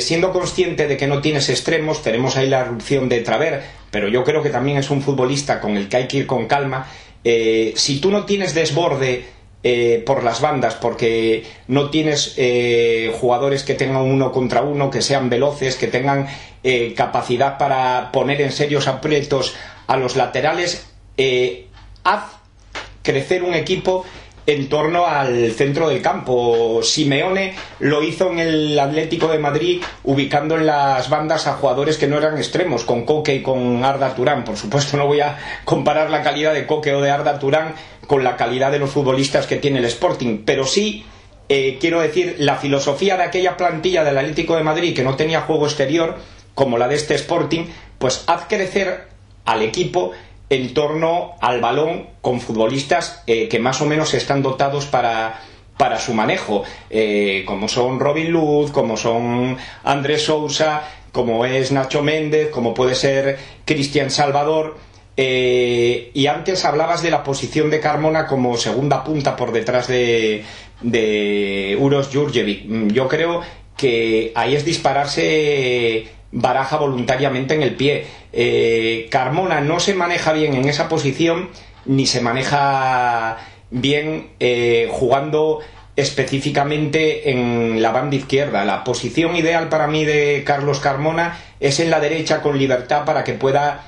siendo 0.00 0.32
consciente 0.32 0.86
de 0.86 0.98
que 0.98 1.06
no 1.06 1.22
tienes 1.22 1.48
extremos, 1.48 2.02
tenemos 2.02 2.36
ahí 2.36 2.46
la 2.46 2.60
erupción 2.60 3.08
de 3.08 3.20
Traver, 3.20 3.62
pero 3.90 4.08
yo 4.08 4.22
creo 4.22 4.42
que 4.42 4.50
también 4.50 4.76
es 4.76 4.90
un 4.90 5.00
futbolista 5.00 5.60
con 5.60 5.78
el 5.78 5.88
que 5.88 5.96
hay 5.96 6.08
que 6.08 6.18
ir 6.18 6.26
con 6.26 6.46
calma. 6.46 6.90
si 7.22 7.98
tú 7.98 8.10
no 8.10 8.26
tienes 8.26 8.52
desborde 8.54 9.24
por 10.06 10.24
las 10.24 10.40
bandas, 10.40 10.76
porque 10.76 11.44
no 11.66 11.90
tienes 11.90 12.36
jugadores 13.20 13.64
que 13.64 13.74
tengan 13.74 14.02
uno 14.02 14.32
contra 14.32 14.62
uno, 14.62 14.90
que 14.90 15.02
sean 15.02 15.28
veloces, 15.28 15.76
que 15.76 15.88
tengan 15.88 16.28
eh, 16.64 16.92
capacidad 16.96 17.56
para 17.56 18.10
poner 18.10 18.40
en 18.40 18.50
serios 18.50 18.88
aprietos 18.88 19.54
a 19.86 19.96
los 19.96 20.16
laterales, 20.16 20.90
eh, 21.16 21.68
haz 22.02 22.24
crecer 23.02 23.44
un 23.44 23.54
equipo 23.54 24.04
en 24.44 24.68
torno 24.68 25.06
al 25.06 25.52
centro 25.52 25.88
del 25.88 26.02
campo. 26.02 26.80
Simeone 26.82 27.54
lo 27.78 28.02
hizo 28.02 28.32
en 28.32 28.40
el 28.40 28.78
Atlético 28.78 29.28
de 29.28 29.38
Madrid 29.38 29.82
ubicando 30.02 30.56
en 30.56 30.66
las 30.66 31.08
bandas 31.08 31.46
a 31.46 31.54
jugadores 31.54 31.96
que 31.96 32.08
no 32.08 32.18
eran 32.18 32.38
extremos, 32.38 32.84
con 32.84 33.04
Coque 33.04 33.36
y 33.36 33.42
con 33.42 33.84
Arda 33.84 34.16
Turán. 34.16 34.42
Por 34.42 34.56
supuesto 34.56 34.96
no 34.96 35.06
voy 35.06 35.20
a 35.20 35.38
comparar 35.64 36.10
la 36.10 36.22
calidad 36.22 36.54
de 36.54 36.66
Coque 36.66 36.92
o 36.92 37.00
de 37.00 37.10
Arda 37.10 37.38
Turán 37.38 37.74
con 38.08 38.24
la 38.24 38.36
calidad 38.36 38.72
de 38.72 38.78
los 38.80 38.90
futbolistas 38.90 39.46
que 39.46 39.56
tiene 39.56 39.78
el 39.78 39.84
Sporting, 39.84 40.38
pero 40.44 40.66
sí 40.66 41.04
eh, 41.50 41.76
quiero 41.78 42.00
decir 42.00 42.36
la 42.38 42.56
filosofía 42.56 43.18
de 43.18 43.24
aquella 43.24 43.56
plantilla 43.56 44.02
del 44.02 44.16
Atlético 44.16 44.56
de 44.56 44.64
Madrid 44.64 44.96
que 44.96 45.04
no 45.04 45.14
tenía 45.14 45.42
juego 45.42 45.66
exterior 45.66 46.16
como 46.54 46.78
la 46.78 46.88
de 46.88 46.96
este 46.96 47.14
Sporting, 47.14 47.66
pues 47.98 48.24
haz 48.26 48.46
crecer 48.48 49.08
al 49.44 49.62
equipo 49.62 50.12
en 50.48 50.72
torno 50.72 51.34
al 51.40 51.60
balón 51.60 52.06
con 52.22 52.40
futbolistas 52.40 53.22
eh, 53.26 53.46
que 53.46 53.58
más 53.58 53.82
o 53.82 53.86
menos 53.86 54.14
están 54.14 54.42
dotados 54.42 54.86
para, 54.86 55.40
para 55.76 56.00
su 56.00 56.14
manejo, 56.14 56.64
eh, 56.88 57.44
como 57.46 57.68
son 57.68 58.00
Robin 58.00 58.30
Luz, 58.30 58.70
como 58.70 58.96
son 58.96 59.58
Andrés 59.84 60.22
Sousa, 60.22 60.82
como 61.12 61.44
es 61.44 61.72
Nacho 61.72 62.02
Méndez, 62.02 62.48
como 62.50 62.72
puede 62.72 62.94
ser 62.94 63.38
Cristian 63.66 64.10
Salvador. 64.10 64.78
Eh, 65.20 66.12
y 66.14 66.28
antes 66.28 66.64
hablabas 66.64 67.02
de 67.02 67.10
la 67.10 67.24
posición 67.24 67.70
de 67.70 67.80
Carmona 67.80 68.28
como 68.28 68.56
segunda 68.56 69.02
punta 69.02 69.34
por 69.34 69.50
detrás 69.50 69.88
de, 69.88 70.44
de 70.80 71.76
Uros 71.80 72.10
Jurjevic. 72.12 72.92
Yo 72.92 73.08
creo 73.08 73.42
que 73.76 74.30
ahí 74.36 74.54
es 74.54 74.64
dispararse 74.64 76.06
baraja 76.30 76.76
voluntariamente 76.76 77.54
en 77.54 77.62
el 77.62 77.74
pie. 77.74 78.06
Eh, 78.32 79.08
Carmona 79.10 79.60
no 79.60 79.80
se 79.80 79.94
maneja 79.94 80.32
bien 80.32 80.54
en 80.54 80.68
esa 80.68 80.88
posición, 80.88 81.48
ni 81.84 82.06
se 82.06 82.20
maneja 82.20 83.38
bien 83.72 84.28
eh, 84.38 84.88
jugando 84.88 85.58
específicamente 85.96 87.32
en 87.32 87.82
la 87.82 87.90
banda 87.90 88.14
izquierda. 88.14 88.64
La 88.64 88.84
posición 88.84 89.34
ideal 89.34 89.68
para 89.68 89.88
mí 89.88 90.04
de 90.04 90.44
Carlos 90.46 90.78
Carmona 90.78 91.40
es 91.58 91.80
en 91.80 91.90
la 91.90 91.98
derecha 91.98 92.40
con 92.40 92.56
libertad 92.56 93.04
para 93.04 93.24
que 93.24 93.32
pueda 93.32 93.84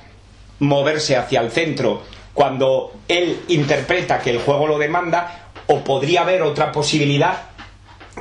moverse 0.61 1.17
hacia 1.17 1.41
el 1.41 1.51
centro 1.51 2.03
cuando 2.35 2.93
él 3.09 3.41
interpreta 3.49 4.21
que 4.21 4.31
el 4.31 4.39
juego 4.39 4.67
lo 4.67 4.79
demanda 4.79 5.51
o 5.67 5.81
podría 5.81 6.23
haber 6.23 6.43
otra 6.43 6.73
posibilidad 6.73 7.51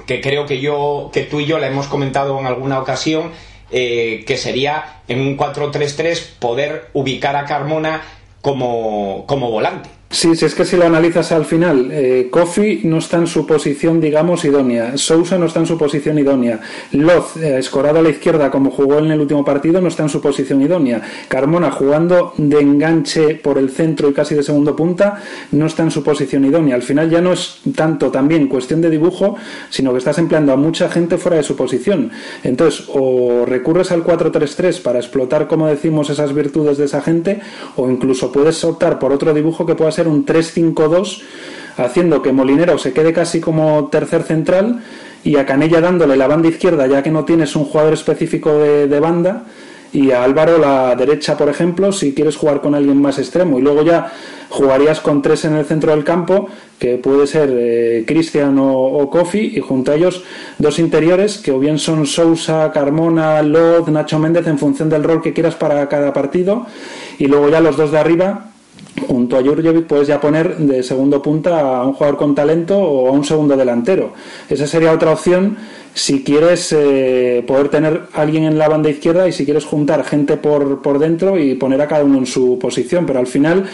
que 0.06 0.22
creo 0.22 0.46
que 0.46 0.60
yo, 0.60 1.10
que 1.14 1.24
tú 1.24 1.40
y 1.40 1.46
yo 1.46 1.60
la 1.60 1.68
hemos 1.68 1.88
comentado 1.88 2.40
en 2.40 2.46
alguna 2.46 2.80
ocasión, 2.80 3.32
eh, 3.72 4.24
que 4.26 4.38
sería 4.38 5.02
en 5.08 5.20
un 5.22 5.38
4-3-3 5.38 6.38
poder 6.40 6.90
ubicar 6.94 7.36
a 7.36 7.46
Carmona 7.46 8.02
como, 8.42 9.26
como 9.28 9.52
volante. 9.52 9.90
Sí, 10.12 10.36
si 10.36 10.46
es 10.46 10.56
que 10.56 10.66
si 10.66 10.76
lo 10.76 10.88
analizas 10.88 11.32
al 11.32 11.46
final, 11.46 11.90
eh, 11.92 12.30
Kofi 12.32 12.82
no 12.86 12.98
está 12.98 13.18
en 13.18 13.28
su 13.28 13.46
posición, 13.46 14.02
digamos, 14.02 14.44
idónea. 14.44 14.98
Sousa 14.98 15.38
no 15.38 15.46
está 15.46 15.60
en 15.60 15.68
su 15.68 15.78
posición 15.78 16.18
idónea. 16.18 16.62
Loz, 16.94 17.38
eh, 17.38 17.60
escorado 17.60 18.00
a 18.00 18.02
la 18.02 18.10
izquierda 18.10 18.50
como 18.50 18.72
jugó 18.72 18.98
en 18.98 19.12
el 19.12 19.22
último 19.22 19.46
partido, 19.46 19.80
no 19.82 19.88
está 19.88 20.02
en 20.02 20.10
su 20.10 20.20
posición 20.20 20.64
idónea. 20.64 21.00
Carmona, 21.28 21.70
jugando 21.70 22.34
de 22.38 22.60
enganche 22.60 23.36
por 23.36 23.60
el 23.60 23.70
centro 23.70 24.10
y 24.10 24.14
casi 24.14 24.34
de 24.34 24.42
segundo 24.42 24.76
punta, 24.76 25.22
no 25.52 25.68
está 25.68 25.84
en 25.84 25.92
su 25.92 26.02
posición 26.02 26.44
idónea. 26.44 26.74
Al 26.74 26.82
final 26.82 27.08
ya 27.08 27.22
no 27.22 27.32
es 27.32 27.60
tanto 27.76 28.10
también 28.10 28.48
cuestión 28.48 28.82
de 28.82 28.90
dibujo, 28.90 29.36
sino 29.70 29.92
que 29.92 30.00
estás 30.00 30.18
empleando 30.18 30.52
a 30.54 30.56
mucha 30.56 30.90
gente 30.90 31.20
fuera 31.20 31.38
de 31.38 31.44
su 31.44 31.56
posición. 31.56 32.10
Entonces, 32.44 32.90
o 32.92 33.46
recurres 33.46 33.92
al 33.92 34.04
4-3-3 34.04 34.82
para 34.82 34.98
explotar, 34.98 35.48
como 35.48 35.68
decimos, 35.68 36.10
esas 36.10 36.34
virtudes 36.34 36.80
de 36.80 36.86
esa 36.86 37.00
gente, 37.00 37.42
o 37.76 37.88
incluso 37.88 38.32
puedes 38.32 38.64
optar 38.64 38.98
por 38.98 39.14
otro 39.14 39.36
dibujo 39.36 39.68
que 39.68 39.76
pueda 39.76 39.92
ser 39.92 39.99
un 40.08 40.26
3-5-2, 40.26 41.22
haciendo 41.78 42.22
que 42.22 42.32
Molinero 42.32 42.78
se 42.78 42.94
quede 42.94 43.14
casi 43.14 43.40
como 43.40 43.90
tercer 43.90 44.24
central 44.24 44.82
y 45.24 45.36
a 45.36 45.46
Canella 45.46 45.82
dándole 45.82 46.16
la 46.16 46.28
banda 46.28 46.48
izquierda, 46.48 46.88
ya 46.88 47.04
que 47.04 47.12
no 47.12 47.26
tienes 47.26 47.56
un 47.56 47.66
jugador 47.66 47.94
específico 47.94 48.58
de, 48.60 49.00
banda, 49.00 49.46
y 49.92 50.12
a 50.12 50.24
Álvaro 50.24 50.58
la 50.58 50.96
derecha, 50.96 51.36
por 51.36 51.50
ejemplo, 51.50 51.92
si 51.92 52.14
quieres 52.14 52.38
jugar 52.38 52.62
con 52.62 52.76
alguien 52.76 53.02
más 53.02 53.18
extremo. 53.18 53.60
Y 53.60 53.62
luego 53.62 53.84
ya 53.84 54.12
jugarías 54.50 55.00
con 55.00 55.22
tres 55.22 55.46
en 55.46 55.56
el 55.56 55.66
centro 55.66 55.92
del 55.92 56.04
campo, 56.04 56.48
que 56.78 56.98
puede 56.98 57.28
ser 57.28 57.50
eh, 57.52 58.04
Cristian 58.08 58.58
o, 58.60 59.10
Kofi, 59.10 59.54
y 59.56 59.60
junto 59.60 59.92
a 59.92 59.96
ellos 59.96 60.24
dos 60.58 60.80
interiores, 60.80 61.40
que 61.40 61.52
o 61.52 61.60
bien 61.60 61.80
son 61.80 62.06
Sousa, 62.06 62.72
Carmona, 62.72 63.42
Lod, 63.42 63.90
Nacho 63.90 64.20
Méndez, 64.20 64.48
en 64.48 64.60
función 64.60 64.90
del 64.90 65.04
rol 65.04 65.22
que 65.22 65.34
quieras 65.34 65.56
para 65.56 65.90
cada 65.90 66.14
partido. 66.14 66.66
Y 67.18 67.26
luego 67.26 67.50
ya 67.50 67.60
los 67.60 67.76
dos 67.76 67.92
de 67.92 68.00
arriba, 68.00 68.49
junto 69.10 69.38
a 69.38 69.42
Jurjevic 69.42 69.88
puedes 69.88 70.08
ya 70.08 70.22
poner 70.22 70.56
de 70.58 70.84
segundo 70.84 71.20
punta 71.20 71.80
a 71.80 71.86
un 71.86 71.94
jugador 71.94 72.16
con 72.16 72.36
talento 72.36 72.78
o 72.78 73.10
a 73.10 73.12
un 73.12 73.26
segundo 73.26 73.58
delantero. 73.58 74.14
Esa 74.48 74.68
sería 74.68 74.94
otra 74.94 75.12
opción 75.12 75.58
si 75.94 76.24
quieres 76.24 76.72
eh, 76.72 77.44
poder 77.48 77.70
tener 77.70 78.04
alguien 78.14 78.44
en 78.44 78.58
la 78.58 78.68
banda 78.68 78.90
izquierda 78.90 79.28
y 79.28 79.32
si 79.32 79.46
quieres 79.46 79.66
juntar 79.66 80.04
gente 80.04 80.38
por, 80.38 80.82
por 80.82 81.00
dentro 81.00 81.38
y 81.38 81.56
poner 81.56 81.82
a 81.82 81.88
cada 81.88 82.04
uno 82.04 82.20
en 82.20 82.26
su 82.26 82.58
posición. 82.60 83.06
Pero 83.06 83.20
al 83.20 83.28
final 83.28 83.66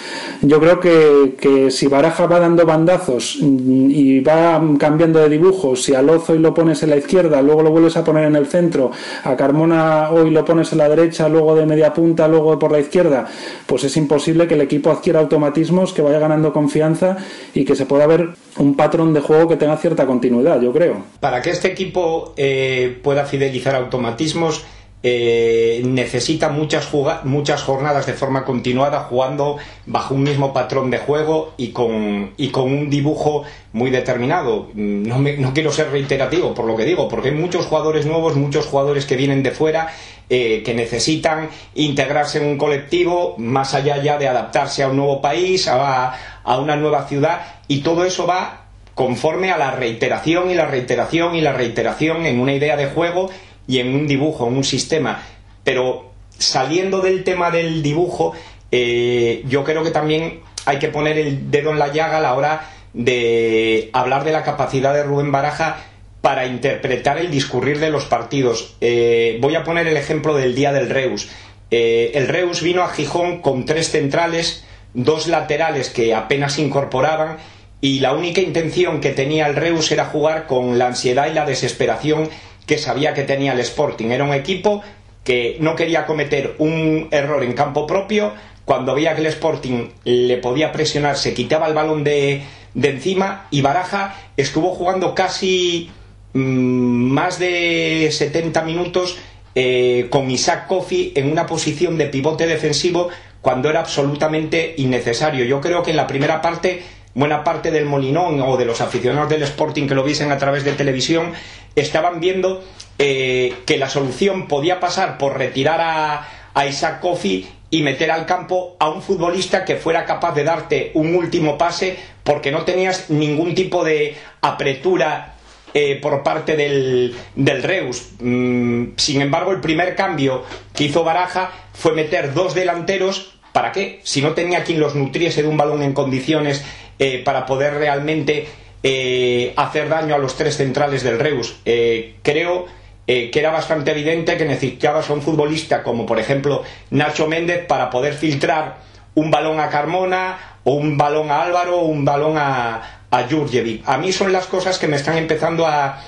yo 0.41 0.59
creo 0.59 0.79
que, 0.79 1.35
que 1.39 1.71
si 1.71 1.87
Baraja 1.87 2.25
va 2.25 2.39
dando 2.39 2.65
bandazos 2.65 3.37
y 3.41 4.19
va 4.21 4.61
cambiando 4.77 5.19
de 5.19 5.29
dibujo, 5.29 5.75
si 5.75 5.93
a 5.93 6.01
Lozo 6.01 6.33
hoy 6.33 6.39
lo 6.39 6.53
pones 6.53 6.81
en 6.83 6.89
la 6.89 6.97
izquierda, 6.97 7.41
luego 7.41 7.61
lo 7.63 7.71
vuelves 7.71 7.97
a 7.97 8.03
poner 8.03 8.25
en 8.25 8.35
el 8.35 8.47
centro, 8.47 8.91
a 9.23 9.35
Carmona 9.35 10.09
hoy 10.11 10.31
lo 10.31 10.43
pones 10.45 10.71
en 10.71 10.79
la 10.79 10.89
derecha, 10.89 11.29
luego 11.29 11.55
de 11.55 11.65
media 11.65 11.93
punta, 11.93 12.27
luego 12.27 12.57
por 12.57 12.71
la 12.71 12.79
izquierda, 12.79 13.27
pues 13.65 13.83
es 13.83 13.97
imposible 13.97 14.47
que 14.47 14.55
el 14.55 14.61
equipo 14.61 14.89
adquiera 14.89 15.19
automatismos, 15.19 15.93
que 15.93 16.01
vaya 16.01 16.19
ganando 16.19 16.53
confianza 16.53 17.17
y 17.53 17.65
que 17.65 17.75
se 17.75 17.85
pueda 17.85 18.07
ver 18.07 18.29
un 18.57 18.75
patrón 18.75 19.13
de 19.13 19.21
juego 19.21 19.47
que 19.47 19.57
tenga 19.57 19.77
cierta 19.77 20.05
continuidad, 20.05 20.61
yo 20.61 20.71
creo. 20.71 21.03
Para 21.19 21.41
que 21.41 21.49
este 21.49 21.69
equipo 21.69 22.04
eh, 22.37 22.99
pueda 23.03 23.25
fidelizar 23.25 23.75
automatismos, 23.75 24.65
eh, 25.07 25.83
necesita 25.85 26.49
muchas, 26.49 26.89
muchas 27.25 27.61
jornadas 27.61 28.07
de 28.07 28.13
forma 28.13 28.43
continuada 28.43 29.01
jugando 29.01 29.57
bajo 29.85 30.15
un 30.15 30.23
mismo 30.23 30.51
patrón 30.51 30.89
de 30.89 30.97
juego 30.97 31.53
y 31.57 31.67
con, 31.67 32.33
y 32.37 32.47
con 32.47 32.63
un 32.73 32.89
dibujo 32.89 33.43
muy 33.71 33.91
determinado. 33.91 34.71
No, 34.73 35.19
no 35.19 35.53
quiero 35.53 35.71
ser 35.71 35.91
reiterativo 35.91 36.55
por 36.55 36.65
lo 36.65 36.75
que 36.75 36.85
digo, 36.85 37.07
porque 37.07 37.29
hay 37.29 37.35
muchos 37.35 37.67
jugadores 37.67 38.07
nuevos, 38.07 38.35
muchos 38.35 38.65
jugadores 38.65 39.05
que 39.05 39.15
vienen 39.15 39.43
de 39.43 39.51
fuera 39.51 39.89
eh, 40.27 40.63
que 40.65 40.73
necesitan 40.73 41.49
integrarse 41.75 42.39
en 42.39 42.47
un 42.47 42.57
colectivo 42.57 43.35
más 43.37 43.75
allá 43.75 44.01
ya 44.01 44.17
de 44.17 44.27
adaptarse 44.27 44.81
a 44.81 44.87
un 44.87 44.97
nuevo 44.97 45.21
país, 45.21 45.67
a, 45.67 46.41
a 46.43 46.57
una 46.57 46.75
nueva 46.77 47.07
ciudad 47.07 47.41
y 47.67 47.81
todo 47.81 48.05
eso 48.05 48.25
va 48.25 48.64
conforme 48.95 49.51
a 49.51 49.57
la 49.57 49.71
reiteración 49.71 50.49
y 50.49 50.55
la 50.55 50.65
reiteración 50.65 51.35
y 51.35 51.41
la 51.41 51.53
reiteración 51.53 52.25
en 52.25 52.39
una 52.39 52.53
idea 52.53 52.77
de 52.77 52.87
juego 52.87 53.29
y 53.67 53.79
en 53.79 53.93
un 53.93 54.07
dibujo, 54.07 54.47
en 54.47 54.55
un 54.55 54.63
sistema. 54.63 55.21
Pero 55.63 56.11
saliendo 56.37 57.01
del 57.01 57.23
tema 57.23 57.51
del 57.51 57.83
dibujo, 57.83 58.33
eh, 58.71 59.43
yo 59.47 59.63
creo 59.63 59.83
que 59.83 59.91
también 59.91 60.39
hay 60.65 60.79
que 60.79 60.87
poner 60.87 61.17
el 61.17 61.51
dedo 61.51 61.71
en 61.71 61.79
la 61.79 61.91
llaga 61.91 62.17
a 62.17 62.21
la 62.21 62.33
hora 62.33 62.71
de 62.93 63.89
hablar 63.93 64.23
de 64.23 64.31
la 64.31 64.43
capacidad 64.43 64.93
de 64.93 65.03
Rubén 65.03 65.31
Baraja 65.31 65.77
para 66.21 66.47
interpretar 66.47 67.17
el 67.17 67.29
discurrir 67.29 67.79
de 67.79 67.89
los 67.89 68.05
partidos. 68.05 68.77
Eh, 68.81 69.37
voy 69.41 69.55
a 69.55 69.63
poner 69.63 69.87
el 69.87 69.97
ejemplo 69.97 70.35
del 70.35 70.55
día 70.55 70.71
del 70.71 70.89
Reus. 70.89 71.29
Eh, 71.69 72.11
el 72.15 72.27
Reus 72.27 72.61
vino 72.61 72.81
a 72.81 72.89
Gijón 72.89 73.41
con 73.41 73.65
tres 73.65 73.91
centrales, 73.91 74.65
dos 74.93 75.27
laterales 75.27 75.89
que 75.89 76.15
apenas 76.15 76.57
incorporaban 76.57 77.37
y 77.81 77.99
la 77.99 78.13
única 78.13 78.41
intención 78.41 79.01
que 79.01 79.11
tenía 79.11 79.47
el 79.47 79.55
Reus 79.55 79.91
era 79.91 80.05
jugar 80.05 80.47
con 80.47 80.79
la 80.79 80.87
ansiedad 80.87 81.27
y 81.29 81.33
la 81.33 81.45
desesperación 81.45 82.29
que 82.65 82.77
sabía 82.77 83.13
que 83.13 83.23
tenía 83.23 83.53
el 83.53 83.59
Sporting. 83.59 84.09
Era 84.09 84.23
un 84.23 84.33
equipo 84.33 84.81
que 85.23 85.57
no 85.59 85.75
quería 85.75 86.05
cometer 86.05 86.55
un 86.59 87.09
error 87.11 87.43
en 87.43 87.53
campo 87.53 87.85
propio. 87.85 88.33
Cuando 88.63 88.95
veía 88.95 89.13
que 89.13 89.21
el 89.21 89.27
Sporting 89.27 89.89
le 90.03 90.37
podía 90.37 90.71
presionar, 90.71 91.17
se 91.17 91.33
quitaba 91.33 91.67
el 91.67 91.73
balón 91.73 92.03
de, 92.03 92.43
encima 92.81 93.47
y 93.51 93.61
Baraja 93.61 94.15
estuvo 94.37 94.73
jugando 94.73 95.13
casi 95.13 95.91
mm, 96.33 96.39
más 96.39 97.37
de 97.39 98.09
70 98.11 98.63
minutos 98.63 99.17
eh, 99.53 100.07
con 100.09 100.29
Isaac 100.31 100.67
Kofi 100.67 101.13
en 101.15 101.31
una 101.31 101.45
posición 101.45 101.97
de 101.97 102.07
pivote 102.07 102.47
defensivo 102.47 103.09
cuando 103.41 103.69
era 103.69 103.81
absolutamente 103.81 104.73
innecesario. 104.77 105.45
Yo 105.45 105.61
creo 105.61 105.83
que 105.83 105.91
en 105.91 105.97
la 105.97 106.07
primera 106.07 106.41
parte 106.41 106.81
buena 107.15 107.43
parte 107.43 107.71
del 107.71 107.85
Molinón 107.85 108.39
o 108.41 108.57
de 108.57 108.65
los 108.65 108.81
aficionados 108.81 109.29
del 109.29 109.41
Sporting 109.43 109.87
que 109.87 109.95
lo 109.95 110.03
viesen 110.03 110.31
a 110.31 110.37
través 110.37 110.63
de 110.63 110.73
televisión 110.73 111.31
estaban 111.75 112.19
viendo 112.19 112.63
eh, 112.99 113.53
que 113.65 113.77
la 113.77 113.89
solución 113.89 114.47
podía 114.47 114.79
pasar 114.79 115.17
por 115.17 115.37
retirar 115.37 115.81
a, 115.81 116.27
Isaac 116.69 117.01
Kofi 117.01 117.45
y 117.69 117.81
meter 117.83 118.11
al 118.11 118.25
campo 118.25 118.77
a 118.79 118.89
un 118.89 119.01
futbolista 119.01 119.65
que 119.65 119.75
fuera 119.75 120.05
capaz 120.05 120.33
de 120.33 120.45
darte 120.45 120.91
un 120.93 121.13
último 121.13 121.57
pase 121.57 121.97
porque 122.23 122.49
no 122.49 122.63
tenías 122.63 123.09
ningún 123.09 123.53
tipo 123.53 123.83
de 123.83 124.15
apretura 124.39 125.35
eh, 125.73 125.99
por 126.01 126.23
parte 126.23 126.55
del, 126.55 127.13
del 127.35 127.61
Reus. 127.61 128.11
Mm, 128.21 128.91
sin 128.95 129.21
embargo, 129.21 129.51
el 129.51 129.59
primer 129.59 129.97
cambio 129.97 130.43
que 130.73 130.85
hizo 130.85 131.03
Baraja 131.03 131.51
fue 131.73 131.91
meter 131.91 132.33
dos 132.33 132.55
delanteros. 132.55 133.33
¿Para 133.51 133.73
qué? 133.73 133.99
Si 134.03 134.21
no 134.21 134.31
tenía 134.31 134.63
quien 134.63 134.79
los 134.79 134.95
nutriese 134.95 135.41
de 135.41 135.49
un 135.49 135.57
balón 135.57 135.83
en 135.83 135.91
condiciones 135.91 136.63
eh, 136.99 137.21
para 137.23 137.45
poder 137.45 137.75
realmente 137.75 138.47
eh, 138.83 139.53
hacer 139.55 139.89
daño 139.89 140.15
a 140.15 140.17
los 140.17 140.35
tres 140.35 140.57
centrales 140.57 141.03
del 141.03 141.19
Reus. 141.19 141.57
Eh, 141.65 142.15
creo 142.21 142.65
que 143.07 143.29
era 143.35 143.51
bastante 143.51 143.91
evidente 143.91 144.35
que 144.35 144.45
necesitabas 144.45 145.11
a 145.11 145.13
un 145.13 145.21
futbolista 145.21 145.83
como 145.83 146.07
por 146.07 146.17
ejemplo 146.17 146.63
Nacho 146.89 147.27
Méndez 147.27 147.63
para 147.67 147.91
poder 147.91 148.15
filtrar 148.15 148.77
un 149.13 149.29
balón 149.29 149.59
a 149.59 149.69
Carmona 149.69 150.57
o 150.63 150.73
un 150.73 150.97
balón 150.97 151.29
a 151.29 151.43
Álvaro 151.43 151.81
o 151.81 151.85
un 151.85 152.03
balón 152.03 152.35
a, 152.35 153.03
a 153.11 153.23
Jurjevic. 153.29 153.87
A 153.87 153.99
mí 153.99 154.11
son 154.11 154.31
las 154.31 154.47
cosas 154.47 154.79
que 154.79 154.87
me 154.87 154.95
están 154.95 155.19
empezando 155.19 155.67
a, 155.67 156.01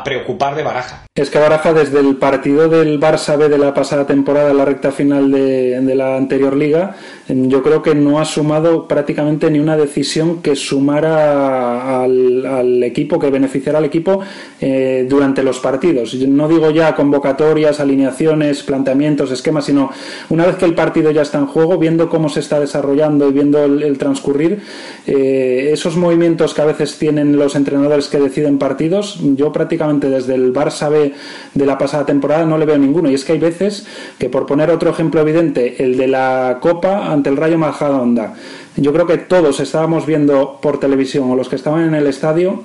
preocupar 0.00 0.54
de 0.54 0.62
Baraja. 0.62 1.04
Es 1.14 1.28
que 1.28 1.38
Baraja 1.38 1.74
desde 1.74 2.00
el 2.00 2.16
partido 2.16 2.70
del 2.70 2.98
Barça 2.98 3.36
B 3.36 3.50
de 3.50 3.58
la 3.58 3.74
pasada 3.74 4.06
temporada, 4.06 4.54
la 4.54 4.64
recta 4.64 4.90
final 4.92 5.30
de, 5.30 5.94
la 5.94 6.16
anterior 6.16 6.56
liga, 6.56 6.96
yo 7.28 7.62
creo 7.62 7.82
que 7.82 7.94
no 7.94 8.18
ha 8.18 8.24
sumado 8.24 8.88
prácticamente 8.88 9.50
ni 9.50 9.58
una 9.58 9.76
decisión 9.76 10.40
que 10.40 10.56
sumara 10.56 12.02
al, 12.02 12.82
equipo, 12.82 13.18
que 13.18 13.28
beneficiara 13.28 13.78
al 13.78 13.84
equipo 13.84 14.20
eh, 14.58 15.06
durante 15.06 15.42
los 15.42 15.58
partidos. 15.58 16.14
No 16.14 16.48
digo 16.48 16.70
ya 16.70 16.94
convocatorias, 16.94 17.78
alineaciones, 17.78 18.62
planteamientos, 18.62 19.30
esquemas, 19.30 19.66
sino 19.66 19.90
una 20.30 20.46
vez 20.46 20.56
que 20.56 20.64
el 20.64 20.74
partido 20.74 21.10
ya 21.10 21.22
está 21.22 21.36
en 21.36 21.46
juego, 21.46 21.76
viendo 21.76 22.08
cómo 22.08 22.30
se 22.30 22.40
está 22.40 22.58
desarrollando 22.58 23.28
y 23.28 23.32
viendo 23.32 23.64
el, 23.64 23.98
transcurrir, 23.98 24.60
eh, 25.06 25.68
esos 25.72 25.96
movimientos 25.96 26.54
que 26.54 26.62
a 26.62 26.66
veces 26.66 26.96
tienen 26.98 27.36
los 27.36 27.54
entrenadores 27.54 28.08
que 28.08 28.18
deciden 28.18 28.58
partidos, 28.58 29.18
yo 29.36 29.52
prácticamente 29.52 29.81
desde 29.90 30.34
el 30.34 30.52
Barça 30.52 30.90
B 30.90 31.12
de 31.54 31.66
la 31.66 31.78
pasada 31.78 32.06
temporada 32.06 32.44
no 32.44 32.58
le 32.58 32.66
veo 32.66 32.78
ninguno. 32.78 33.10
Y 33.10 33.14
es 33.14 33.24
que 33.24 33.32
hay 33.32 33.38
veces 33.38 33.86
que, 34.18 34.28
por 34.28 34.46
poner 34.46 34.70
otro 34.70 34.90
ejemplo 34.90 35.20
evidente, 35.20 35.82
el 35.82 35.96
de 35.96 36.08
la 36.08 36.58
Copa 36.60 37.12
ante 37.12 37.30
el 37.30 37.36
Rayo 37.36 37.58
Majadahonda, 37.58 38.34
yo 38.76 38.92
creo 38.92 39.06
que 39.06 39.18
todos 39.18 39.60
estábamos 39.60 40.06
viendo 40.06 40.58
por 40.62 40.80
televisión 40.80 41.30
o 41.30 41.36
los 41.36 41.48
que 41.48 41.56
estaban 41.56 41.84
en 41.84 41.94
el 41.94 42.06
estadio 42.06 42.62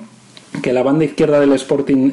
que 0.62 0.72
la 0.72 0.82
banda 0.82 1.04
izquierda 1.04 1.40
del 1.40 1.52
Sporting, 1.52 2.10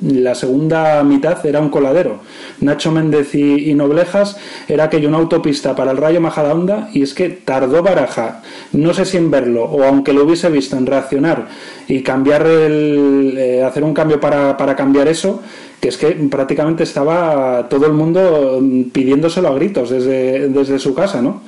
la 0.00 0.34
segunda 0.34 1.02
mitad 1.02 1.44
era 1.44 1.60
un 1.60 1.68
coladero. 1.68 2.20
Nacho 2.60 2.92
Méndez 2.92 3.34
y, 3.34 3.74
Noblejas 3.74 4.36
era 4.68 4.84
aquello 4.84 5.08
una 5.08 5.18
autopista 5.18 5.74
para 5.74 5.90
el 5.90 5.96
Rayo 5.96 6.20
Majadahonda 6.20 6.90
y 6.92 7.02
es 7.02 7.14
que 7.14 7.30
tardó 7.30 7.82
Baraja, 7.82 8.42
no 8.72 8.94
sé 8.94 9.04
si 9.04 9.16
en 9.16 9.30
verlo 9.30 9.64
o 9.64 9.84
aunque 9.84 10.12
lo 10.12 10.24
hubiese 10.24 10.50
visto 10.50 10.76
en 10.76 10.86
reaccionar 10.86 11.48
y 11.88 12.02
cambiar 12.02 12.46
el, 12.46 13.34
eh, 13.36 13.62
hacer 13.64 13.82
un 13.82 13.94
cambio 13.94 14.20
para, 14.20 14.56
para 14.56 14.76
cambiar 14.76 15.08
eso, 15.08 15.42
que 15.80 15.88
es 15.88 15.96
que 15.96 16.10
prácticamente 16.10 16.84
estaba 16.84 17.68
todo 17.68 17.86
el 17.86 17.92
mundo 17.92 18.62
pidiéndoselo 18.92 19.48
a 19.48 19.54
gritos 19.54 19.90
desde, 19.90 20.48
desde 20.48 20.78
su 20.78 20.94
casa, 20.94 21.20
¿no? 21.20 21.42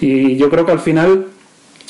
Y 0.00 0.36
yo 0.36 0.48
creo 0.48 0.64
que 0.64 0.72
al 0.72 0.78
final 0.78 1.26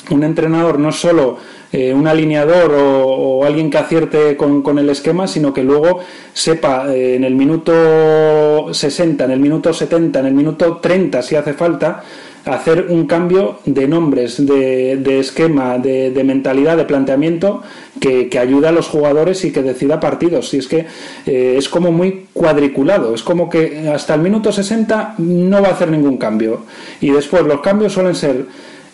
un 0.09 0.23
entrenador 0.23 0.79
no 0.79 0.91
solo 0.91 1.37
eh, 1.71 1.93
un 1.93 2.05
alineador 2.07 2.73
o, 2.73 3.45
alguien 3.45 3.69
que 3.69 3.77
acierte 3.77 4.35
con, 4.35 4.77
el 4.77 4.89
esquema, 4.89 5.27
sino 5.27 5.53
que 5.53 5.63
luego 5.63 5.99
sepa 6.33 6.93
eh, 6.93 7.15
en 7.15 7.23
el 7.23 7.35
minuto 7.35 8.73
60, 8.73 9.25
en 9.25 9.31
el 9.31 9.39
minuto 9.39 9.73
70, 9.73 10.19
en 10.19 10.25
el 10.25 10.33
minuto 10.33 10.77
30, 10.77 11.21
si 11.21 11.35
hace 11.35 11.53
falta, 11.53 12.03
hacer 12.45 12.87
un 12.89 13.05
cambio 13.05 13.59
de 13.65 13.87
nombres, 13.87 14.45
de, 14.45 15.19
esquema, 15.19 15.77
de, 15.77 16.23
mentalidad, 16.23 16.75
de 16.75 16.85
planteamiento 16.85 17.61
que, 17.99 18.29
que, 18.29 18.39
ayude 18.39 18.67
a 18.67 18.71
los 18.71 18.87
jugadores 18.87 19.45
y 19.45 19.51
que 19.51 19.61
decida 19.61 19.99
partidos. 19.99 20.53
Y 20.53 20.57
es 20.57 20.67
que 20.67 20.85
eh, 21.25 21.55
es 21.57 21.69
como 21.69 21.91
muy 21.91 22.27
cuadriculado, 22.33 23.13
es 23.13 23.23
como 23.23 23.49
que 23.49 23.89
hasta 23.89 24.15
el 24.15 24.21
minuto 24.21 24.51
60 24.51 25.15
no 25.19 25.61
va 25.61 25.69
a 25.69 25.71
hacer 25.71 25.89
ningún 25.89 26.17
cambio. 26.17 26.61
Y 26.99 27.11
después 27.11 27.43
los 27.43 27.61
cambios 27.61 27.93
suelen 27.93 28.15
ser 28.15 28.45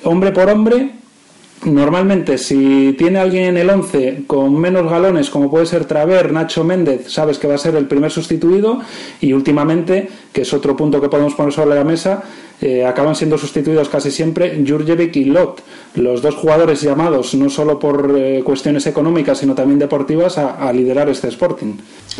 hombre 0.04 0.32
por 0.32 0.50
hombre 0.50 0.92
Normalmente, 1.66 2.38
si 2.38 2.96
tiene 2.98 3.18
alguien 3.18 3.46
en 3.46 3.58
el 3.58 3.70
11 3.70 4.24
con 4.28 4.56
menos 4.60 4.90
galones, 4.90 5.30
como 5.32 5.50
puede 5.50 5.66
ser 5.66 5.86
Traver, 5.86 6.32
Nacho 6.32 6.64
Méndez, 6.64 7.12
sabes 7.12 7.40
que 7.40 7.48
va 7.48 7.56
a 7.56 7.58
ser 7.58 7.76
el 7.76 7.88
primer 7.88 8.12
sustituido. 8.12 8.80
Y 9.22 9.34
últimamente, 9.34 10.08
que 10.32 10.42
es 10.42 10.54
otro 10.54 10.78
punto 10.78 11.02
que 11.02 11.10
podemos 11.10 11.34
poner 11.34 11.52
sobre 11.52 11.76
la 11.76 11.84
mesa, 11.84 12.24
eh, 12.62 12.86
acaban 12.86 13.16
siendo 13.16 13.38
sustituidos 13.38 13.90
casi 13.90 14.12
siempre 14.12 14.64
Jurjevic 14.66 15.16
y 15.16 15.26
Lot, 15.26 15.62
los 15.96 16.22
dos 16.22 16.36
jugadores 16.36 16.82
llamados 16.82 17.36
no 17.36 17.50
solo 17.50 17.80
por 17.80 18.16
eh, 18.18 18.42
cuestiones 18.44 18.86
económicas, 18.88 19.40
sino 19.40 19.54
también 19.54 19.80
deportivas, 19.80 20.38
a, 20.38 20.72
liderar 20.74 21.10
este 21.10 21.28
Sporting. 21.28 21.74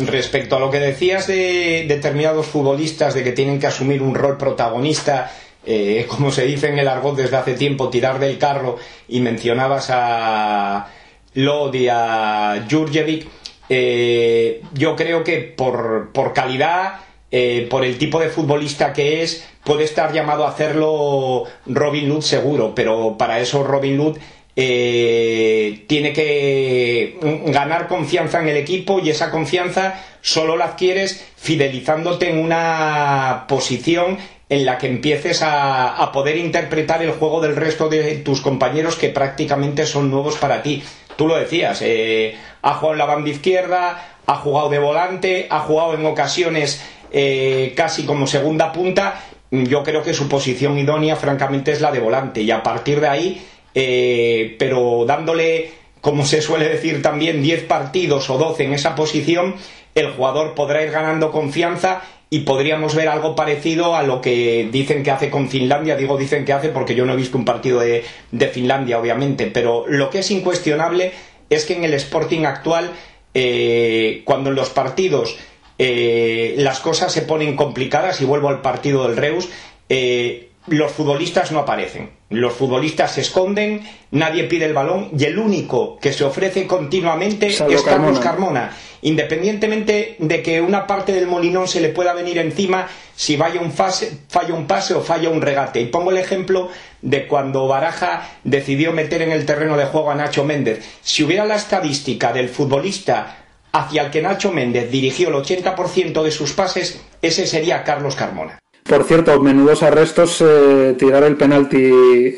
Respecto 0.06 0.56
a 0.56 0.60
lo 0.60 0.70
que 0.70 0.78
decías 0.78 1.26
de 1.26 1.86
determinados 1.88 2.46
futbolistas, 2.46 3.14
de 3.14 3.24
que 3.24 3.32
tienen 3.32 3.58
que 3.58 3.68
asumir 3.68 4.02
un 4.02 4.14
rol 4.14 4.36
protagonista 4.36 5.30
eh, 5.66 6.06
como 6.08 6.30
se 6.30 6.46
dice 6.46 6.68
en 6.68 6.78
el 6.78 6.88
argot 6.88 7.16
desde 7.16 7.36
hace 7.36 7.54
tiempo, 7.54 7.90
tirar 7.90 8.18
del 8.18 8.38
carro 8.38 8.76
y 9.08 9.20
mencionabas 9.20 9.88
a 9.90 10.88
Lodi, 11.34 11.88
a 11.90 12.66
Jurjevic, 12.70 13.26
eh, 13.68 14.62
yo 14.72 14.96
creo 14.96 15.24
que 15.24 15.38
por, 15.38 16.32
calidad, 16.34 17.00
eh, 17.30 17.66
por 17.68 17.84
el 17.84 17.98
tipo 17.98 18.18
de 18.18 18.30
futbolista 18.30 18.92
que 18.92 19.22
es, 19.22 19.46
puede 19.64 19.84
estar 19.84 20.12
llamado 20.12 20.46
a 20.46 20.50
hacerlo 20.50 21.44
Robin 21.66 22.10
Hood 22.10 22.22
seguro, 22.22 22.74
pero 22.74 23.16
para 23.18 23.40
eso 23.40 23.62
Robin 23.62 23.98
Hood 23.98 24.18
tiene 24.54 26.12
que 26.12 27.16
ganar 27.46 27.86
confianza 27.86 28.40
en 28.40 28.48
el 28.48 28.56
equipo 28.56 28.98
y 28.98 29.10
esa 29.10 29.30
confianza 29.30 30.02
solo 30.20 30.56
la 30.56 30.64
adquieres 30.64 31.24
fidelizándote 31.36 32.28
en 32.28 32.38
una 32.38 33.44
posición 33.46 34.18
en 34.48 34.64
la 34.64 34.78
que 34.78 34.86
empieces 34.86 35.42
a, 35.42 36.10
poder 36.12 36.36
interpretar 36.36 37.02
el 37.02 37.12
juego 37.12 37.40
del 37.40 37.56
resto 37.56 37.88
de 37.88 38.16
tus 38.16 38.40
compañeros 38.40 38.96
que 38.96 39.10
prácticamente 39.10 39.84
son 39.84 40.10
nuevos 40.10 40.36
para 40.36 40.62
ti. 40.62 40.82
Tú 41.16 41.26
lo 41.28 41.36
decías, 41.36 41.82
eh, 41.82 42.34
ha 42.62 42.74
jugado 42.74 42.92
en 42.94 42.98
la 42.98 43.04
banda 43.04 43.30
izquierda, 43.30 44.16
ha 44.26 44.34
jugado 44.36 44.68
de 44.70 44.78
volante, 44.78 45.46
ha 45.50 45.60
jugado 45.60 45.94
en 45.94 46.06
ocasiones 46.06 46.82
eh, 47.10 47.72
casi 47.76 48.04
como 48.04 48.26
segunda 48.26 48.72
punta. 48.72 49.22
Yo 49.50 49.82
creo 49.82 50.02
que 50.02 50.14
su 50.14 50.28
posición 50.28 50.78
idónea, 50.78 51.16
francamente, 51.16 51.72
es 51.72 51.80
la 51.80 51.90
de 51.90 52.00
volante. 52.00 52.40
Y 52.42 52.50
a 52.50 52.62
partir 52.62 53.00
de 53.00 53.08
ahí, 53.08 53.46
eh, 53.74 54.56
pero 54.58 55.04
dándole, 55.06 55.72
como 56.00 56.24
se 56.24 56.40
suele 56.40 56.68
decir 56.68 57.02
también, 57.02 57.42
10 57.42 57.64
partidos 57.64 58.30
o 58.30 58.38
12 58.38 58.64
en 58.64 58.72
esa 58.74 58.94
posición, 58.94 59.56
el 59.94 60.12
jugador 60.12 60.54
podrá 60.54 60.82
ir 60.82 60.90
ganando 60.90 61.30
confianza 61.30 62.02
y 62.30 62.40
podríamos 62.40 62.94
ver 62.94 63.08
algo 63.08 63.34
parecido 63.34 63.96
a 63.96 64.02
lo 64.02 64.20
que 64.20 64.68
dicen 64.70 65.02
que 65.02 65.10
hace 65.10 65.30
con 65.30 65.48
Finlandia. 65.48 65.96
Digo 65.96 66.16
dicen 66.16 66.44
que 66.44 66.52
hace 66.52 66.68
porque 66.68 66.94
yo 66.94 67.06
no 67.06 67.14
he 67.14 67.16
visto 67.16 67.38
un 67.38 67.44
partido 67.44 67.80
de, 67.80 68.04
Finlandia, 68.52 68.98
obviamente, 68.98 69.46
pero 69.46 69.84
lo 69.88 70.10
que 70.10 70.18
es 70.18 70.30
incuestionable 70.30 71.12
es 71.48 71.64
que 71.64 71.74
en 71.74 71.84
el 71.84 71.94
Sporting 71.94 72.44
actual, 72.44 72.90
eh, 73.32 74.22
cuando 74.24 74.50
en 74.50 74.56
los 74.56 74.68
partidos 74.68 75.38
eh, 75.78 76.54
las 76.58 76.80
cosas 76.80 77.12
se 77.12 77.22
ponen 77.22 77.56
complicadas, 77.56 78.20
y 78.20 78.26
vuelvo 78.26 78.48
al 78.48 78.60
partido 78.60 79.08
del 79.08 79.16
Reus, 79.16 79.48
eh, 79.88 80.47
los 80.70 80.92
futbolistas 80.92 81.52
no 81.52 81.60
aparecen. 81.60 82.10
Los 82.30 82.52
futbolistas 82.52 83.12
se 83.12 83.22
esconden, 83.22 83.82
nadie 84.10 84.44
pide 84.44 84.66
el 84.66 84.74
balón 84.74 85.10
y 85.16 85.24
el 85.24 85.38
único 85.38 85.98
que 85.98 86.12
se 86.12 86.24
ofrece 86.24 86.66
continuamente 86.66 87.46
es 87.46 87.82
Carlos 87.82 88.20
Carmona. 88.20 88.70
Independientemente 89.00 90.16
de 90.18 90.42
que 90.42 90.60
una 90.60 90.86
parte 90.86 91.12
del 91.12 91.26
molinón 91.28 91.68
se 91.68 91.80
le 91.80 91.90
pueda 91.90 92.12
venir 92.14 92.38
encima 92.38 92.88
si 93.14 93.36
vaya 93.36 93.60
un 93.60 93.72
falla 93.72 94.54
un 94.54 94.66
pase 94.66 94.94
o 94.94 95.00
falla 95.00 95.30
un 95.30 95.40
regate. 95.40 95.80
Y 95.80 95.86
pongo 95.86 96.10
el 96.10 96.18
ejemplo 96.18 96.68
de 97.00 97.26
cuando 97.26 97.68
Baraja 97.68 98.28
decidió 98.44 98.92
meter 98.92 99.22
en 99.22 99.32
el 99.32 99.46
terreno 99.46 99.76
de 99.76 99.86
juego 99.86 100.10
a 100.10 100.14
Nacho 100.14 100.44
Méndez. 100.44 100.84
Si 101.02 101.22
hubiera 101.22 101.44
la 101.44 101.56
estadística 101.56 102.32
del 102.32 102.48
futbolista 102.48 103.44
hacia 103.72 104.02
el 104.02 104.10
que 104.10 104.22
Nacho 104.22 104.52
Méndez 104.52 104.90
dirigió 104.90 105.28
el 105.28 105.34
80% 105.36 106.22
de 106.22 106.30
sus 106.30 106.52
pases, 106.52 107.00
ese 107.22 107.46
sería 107.46 107.84
Carlos 107.84 108.16
Carmona. 108.16 108.58
Por 108.88 109.04
cierto, 109.04 109.38
menudos 109.40 109.82
arrestos, 109.82 110.40
eh, 110.40 110.94
tirar 110.98 111.22
el 111.22 111.36
penalti 111.36 111.76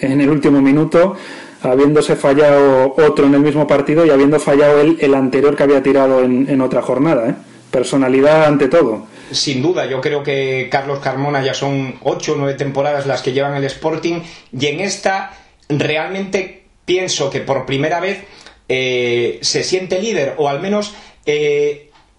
en 0.00 0.20
el 0.20 0.28
último 0.28 0.60
minuto, 0.60 1.14
habiéndose 1.62 2.16
fallado 2.16 2.92
otro 2.96 3.26
en 3.26 3.34
el 3.34 3.40
mismo 3.40 3.68
partido 3.68 4.04
y 4.04 4.10
habiendo 4.10 4.40
fallado 4.40 4.80
el, 4.80 4.98
el 5.00 5.14
anterior 5.14 5.54
que 5.54 5.62
había 5.62 5.80
tirado 5.80 6.24
en, 6.24 6.60
otra 6.60 6.82
jornada. 6.82 7.28
¿eh? 7.28 7.34
Personalidad 7.70 8.46
ante 8.46 8.66
todo. 8.66 9.06
Sin 9.30 9.62
duda, 9.62 9.86
yo 9.86 10.00
creo 10.00 10.24
que 10.24 10.68
Carlos 10.72 10.98
Carmona 10.98 11.40
ya 11.40 11.54
son 11.54 11.94
ocho 12.02 12.32
o 12.32 12.36
nueve 12.36 12.54
temporadas 12.54 13.06
las 13.06 13.22
que 13.22 13.32
llevan 13.32 13.54
el 13.54 13.62
Sporting 13.64 14.22
y 14.52 14.66
en 14.66 14.80
esta 14.80 15.30
realmente 15.68 16.64
pienso 16.84 17.30
que 17.30 17.38
por 17.38 17.64
primera 17.64 18.00
vez 18.00 18.24
eh, 18.68 19.38
se 19.40 19.62
siente 19.62 20.02
líder 20.02 20.34
o 20.36 20.48
al 20.48 20.60
menos 20.60 20.96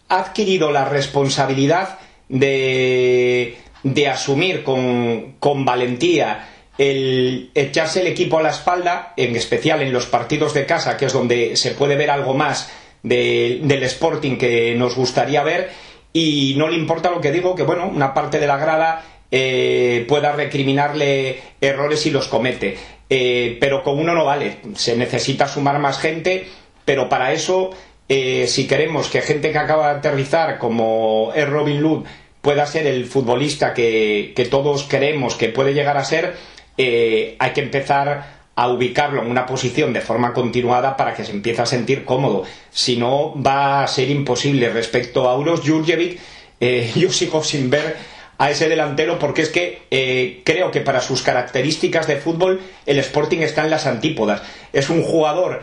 ha 0.08 0.20
adquirido 0.20 0.72
la 0.72 0.86
responsabilidad 0.86 2.00
de 2.30 3.58
de 3.84 4.08
asumir 4.08 4.63
con, 4.63 5.36
con 5.39 5.65
valentía 5.65 6.48
el 6.78 7.52
echarse 7.54 8.02
el 8.02 8.08
equipo 8.08 8.39
a 8.39 8.41
la 8.41 8.50
espalda, 8.50 9.13
en 9.17 9.36
especial 9.36 9.82
en 9.82 9.94
los 9.94 10.08
partidos 10.08 10.54
de 10.54 10.65
casa, 10.65 10.98
que 10.98 11.06
es 11.06 11.13
donde 11.13 11.56
se 11.56 11.72
puede 11.72 11.96
ver 11.96 12.10
algo 12.10 12.34
más 12.34 12.72
del 13.04 13.84
Sporting 13.84 14.38
que 14.38 14.74
nos 14.76 14.96
gustaría 14.96 15.44
ver, 15.44 15.70
y 16.13 16.56
no 16.58 16.67
le 16.67 16.78
importa 16.78 17.12
lo 17.12 17.22
que 17.22 17.32
digo, 17.32 17.56
que 17.56 17.63
bueno, 17.63 17.88
una 17.88 18.13
parte 18.13 18.39
de 18.39 18.48
la 18.48 18.58
grada 18.58 19.04
eh, 19.30 20.06
pueda 20.08 20.34
recriminarle 20.34 21.39
errores 21.62 22.06
y 22.06 22.12
los 22.12 22.28
comete. 22.28 22.78
Eh, 23.10 23.58
pero 23.60 23.84
con 23.84 24.00
uno 24.00 24.13
no 24.13 24.26
vale, 24.26 24.58
se 24.76 24.96
necesita 24.96 25.48
sumar 25.48 25.80
más 25.80 26.00
gente, 26.00 26.48
pero 26.86 27.10
para 27.10 27.34
eso, 27.34 27.72
eh, 28.08 28.46
si 28.48 28.67
queremos 28.67 29.10
que 29.10 29.22
gente 29.22 29.52
que 29.52 29.58
acaba 29.58 29.91
de 29.91 30.00
aterrizar, 30.00 30.58
como 30.58 31.32
es 31.36 31.48
Robin 31.48 31.82
Hood, 31.84 32.06
pueda 32.41 32.65
ser 32.65 32.88
el 32.88 33.06
futbolista 33.06 33.73
que, 33.73 34.34
todos 34.49 34.84
queremos 34.84 35.36
que 35.36 35.49
puede 35.49 35.73
llegar 35.73 35.97
a 35.97 36.04
ser, 36.04 36.36
eh, 36.77 37.36
hay 37.39 37.51
que 37.51 37.62
empezar 37.62 38.41
a 38.56 38.67
ubicarlo 38.67 39.21
en 39.21 39.30
una 39.30 39.45
posición 39.45 39.93
de 39.93 40.01
forma 40.01 40.34
continuada 40.34 40.97
para 40.97 41.13
que 41.13 41.23
se 41.23 41.32
empiece 41.32 41.62
a 41.62 41.65
sentir 41.65 42.04
cómodo. 42.04 42.43
Si 42.71 42.97
no, 42.97 43.34
va 43.41 43.84
a 43.84 43.88
ser 43.88 44.10
imposible. 44.10 44.69
Respecto 44.69 45.30
a 45.30 45.38
Uros 45.38 45.62
Jurjevic, 45.62 46.19
eh, 46.60 46.91
yo 46.95 47.12
sigo 47.12 47.43
sin 47.43 47.69
ver 47.69 47.95
a 48.38 48.49
ese 48.49 48.67
delantero 48.67 49.19
porque 49.19 49.43
es 49.43 49.49
que 49.49 49.84
eh, 49.91 50.41
creo 50.43 50.71
que 50.71 50.82
para 50.82 51.01
sus 51.01 51.21
características 51.21 52.08
de 52.08 52.17
fútbol 52.17 52.60
el 52.88 52.97
Sporting 52.97 53.39
está 53.39 53.63
en 53.63 53.69
las 53.69 53.86
antípodas. 53.86 54.41
Es 54.73 54.89
un 54.89 55.04
jugador 55.04 55.62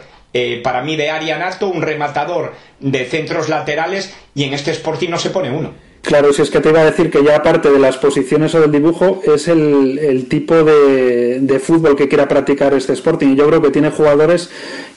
para 0.63 0.83
mí 0.83 0.95
de 0.95 1.11
área 1.11 1.37
nato, 1.37 1.67
un 1.67 1.83
rematador 1.83 2.55
de 2.79 3.07
centros 3.07 3.49
laterales 3.49 4.15
y 4.37 4.45
en 4.45 4.55
este 4.55 4.71
Sporting 4.71 5.09
no 5.09 5.19
se 5.19 5.31
pone 5.31 5.51
uno. 5.51 5.73
Claro, 6.03 6.33
si 6.33 6.43
es 6.43 6.51
que 6.51 6.61
te 6.61 6.71
iba 6.71 6.81
a 6.81 6.85
decir 6.85 7.11
que 7.11 7.23
ya 7.23 7.37
aparte 7.37 7.71
de 7.71 7.79
las 7.79 7.99
posiciones 7.99 8.55
o 8.55 8.61
del 8.61 8.73
dibujo, 8.73 9.21
es 9.25 9.47
el, 9.49 10.27
tipo 10.29 10.55
de, 10.55 11.41
de, 11.41 11.59
fútbol 11.59 11.97
que 11.97 12.09
quiera 12.09 12.29
practicar 12.29 12.73
este 12.73 12.95
Sporting. 12.95 13.29
Y 13.29 13.37
yo 13.37 13.47
creo 13.47 13.61
que 13.61 13.71
tiene 13.71 13.91
jugadores 13.91 14.49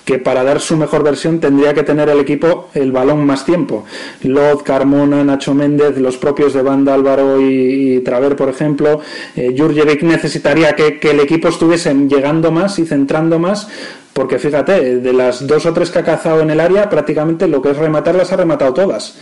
que 0.05 0.19
para 0.19 0.43
dar 0.43 0.59
su 0.59 0.77
mejor 0.77 1.03
versión 1.03 1.39
tendría 1.39 1.73
que 1.73 1.83
tener 1.83 2.09
el 2.09 2.19
equipo 2.19 2.69
el 2.73 2.91
balón 2.91 3.25
más 3.25 3.45
tiempo. 3.45 3.85
Lod, 4.23 4.61
Carmona, 4.63 5.23
Nacho 5.23 5.53
Méndez, 5.53 5.97
los 5.97 6.17
propios 6.17 6.53
de 6.53 6.61
Banda 6.61 6.93
Álvaro 6.93 7.39
y, 7.41 7.99
Traver, 7.99 8.35
por 8.35 8.49
ejemplo. 8.49 9.01
Eh, 9.35 9.53
Jurjevic 9.57 10.03
necesitaría 10.03 10.75
que, 10.75 10.99
el 11.01 11.19
equipo 11.19 11.49
estuviese 11.49 11.93
llegando 11.93 12.51
más 12.51 12.79
y 12.79 12.85
centrando 12.85 13.37
más 13.37 13.67
porque 14.13 14.39
fíjate, 14.39 14.97
de 14.97 15.13
las 15.13 15.47
dos 15.47 15.65
o 15.65 15.73
tres 15.73 15.89
que 15.89 15.99
ha 15.99 16.03
cazado 16.03 16.41
en 16.41 16.49
el 16.49 16.59
área, 16.59 16.89
prácticamente 16.89 17.47
lo 17.47 17.61
que 17.61 17.71
es 17.71 17.77
rematar 17.77 18.15
las 18.15 18.31
ha 18.33 18.35
rematado 18.35 18.73
todas. 18.73 19.15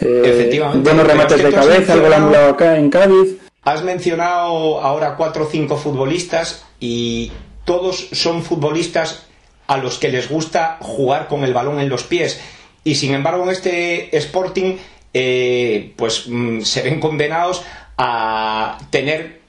Eh, 0.00 0.22
Efectivamente. 0.24 0.88
Buenos 0.88 1.06
remates 1.06 1.42
de 1.42 1.52
cabeza, 1.52 1.92
algo 1.92 2.06
anulado 2.06 2.50
acá 2.50 2.76
en 2.76 2.90
Cádiz. 2.90 3.38
Has 3.64 3.82
mencionado 3.82 4.80
ahora 4.80 5.16
cuatro 5.16 5.44
o 5.44 5.48
cinco 5.50 5.76
futbolistas 5.76 6.64
y 6.80 7.32
todos 7.64 8.08
son 8.12 8.42
futbolistas 8.42 9.26
a 9.66 9.76
los 9.76 9.98
que 9.98 10.08
les 10.08 10.30
gusta 10.30 10.78
jugar 10.80 11.28
con 11.28 11.44
el 11.44 11.52
balón 11.52 11.78
en 11.80 11.88
los 11.88 12.04
pies. 12.04 12.40
Y 12.84 12.94
sin 12.94 13.14
embargo, 13.14 13.44
en 13.44 13.50
este 13.50 14.16
Sporting, 14.16 14.76
eh, 15.12 15.92
pues 15.96 16.24
mm, 16.26 16.62
se 16.62 16.82
ven 16.82 17.00
condenados 17.00 17.62
a 17.98 18.78
tener 18.90 19.40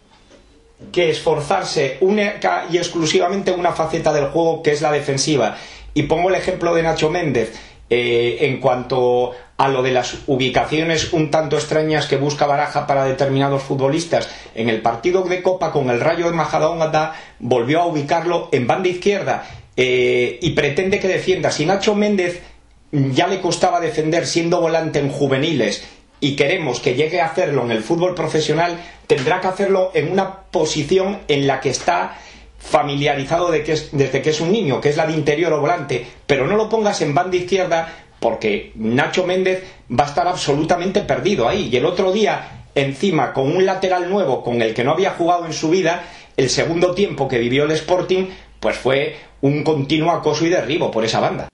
que 0.91 1.09
esforzarse 1.09 1.97
única 2.01 2.65
y 2.71 2.77
exclusivamente 2.77 3.51
en 3.51 3.59
una 3.59 3.73
faceta 3.73 4.11
del 4.11 4.27
juego 4.27 4.63
que 4.63 4.71
es 4.71 4.81
la 4.81 4.91
defensiva. 4.91 5.57
Y 5.93 6.03
pongo 6.03 6.29
el 6.29 6.35
ejemplo 6.35 6.73
de 6.73 6.83
Nacho 6.83 7.09
Méndez. 7.09 7.53
Eh, 7.91 8.37
en 8.41 8.59
cuanto 8.59 9.31
a 9.57 9.67
lo 9.67 9.81
de 9.81 9.91
las 9.91 10.19
ubicaciones 10.27 11.11
un 11.11 11.31
tanto 11.31 11.57
extrañas 11.57 12.05
que 12.05 12.17
busca 12.17 12.45
Baraja 12.45 12.85
para 12.85 13.03
determinados 13.03 13.63
futbolistas, 13.63 14.29
en 14.53 14.69
el 14.69 14.81
partido 14.81 15.23
de 15.23 15.41
Copa 15.41 15.71
con 15.71 15.89
el 15.89 15.99
Rayo 15.99 16.29
de 16.29 16.35
Majadahonda 16.35 17.15
volvió 17.39 17.81
a 17.81 17.87
ubicarlo 17.87 18.49
en 18.51 18.67
banda 18.67 18.89
izquierda 18.89 19.43
eh, 19.75 20.37
y 20.39 20.51
pretende 20.51 20.99
que 20.99 21.07
defienda. 21.07 21.49
Si 21.49 21.65
Nacho 21.65 21.95
Méndez 21.95 22.43
ya 22.91 23.25
le 23.25 23.41
costaba 23.41 23.79
defender 23.79 24.27
siendo 24.27 24.61
volante 24.61 24.99
en 24.99 25.09
juveniles 25.09 25.83
y 26.19 26.35
queremos 26.35 26.79
que 26.79 26.93
llegue 26.93 27.21
a 27.21 27.25
hacerlo 27.25 27.63
en 27.63 27.71
el 27.71 27.81
fútbol 27.81 28.13
profesional, 28.13 28.77
tendrá 29.07 29.41
que 29.41 29.47
hacerlo 29.47 29.89
en 29.95 30.11
una 30.11 30.41
posición 30.51 31.21
en 31.27 31.47
la 31.47 31.59
que 31.59 31.71
está 31.71 32.17
familiarizado 32.59 33.49
de 33.49 33.63
que 33.63 33.75
desde 33.91 34.21
que 34.21 34.29
es 34.29 34.41
un 34.41 34.51
niño, 34.51 34.79
que 34.81 34.89
es 34.89 34.97
la 34.97 35.07
de 35.07 35.13
interior 35.13 35.51
o 35.53 35.61
volante, 35.61 36.05
pero 36.27 36.45
no 36.45 36.55
lo 36.55 36.69
pongas 36.69 37.01
en 37.01 37.13
banda 37.13 37.37
izquierda 37.37 37.93
porque 38.19 38.71
Nacho 38.75 39.25
Méndez 39.25 39.63
va 39.89 40.03
a 40.03 40.07
estar 40.07 40.27
absolutamente 40.27 41.01
perdido 41.01 41.47
ahí. 41.47 41.69
Y 41.71 41.77
el 41.77 41.85
otro 41.85 42.11
día, 42.11 42.65
encima, 42.75 43.33
con 43.33 43.55
un 43.55 43.65
lateral 43.65 44.09
nuevo 44.09 44.43
con 44.43 44.61
el 44.61 44.73
que 44.73 44.83
no 44.83 44.91
había 44.91 45.11
jugado 45.11 45.45
en 45.45 45.53
su 45.53 45.69
vida, 45.69 46.03
el 46.37 46.49
segundo 46.49 46.93
tiempo 46.93 47.27
que 47.27 47.39
vivió 47.39 47.63
el 47.63 47.71
Sporting, 47.71 48.27
pues 48.59 48.77
fue 48.77 49.15
un 49.41 49.63
continuo 49.63 50.11
acoso 50.11 50.45
y 50.45 50.49
derribo 50.49 50.91
por 50.91 51.05
esa 51.05 51.19
banda. 51.19 51.47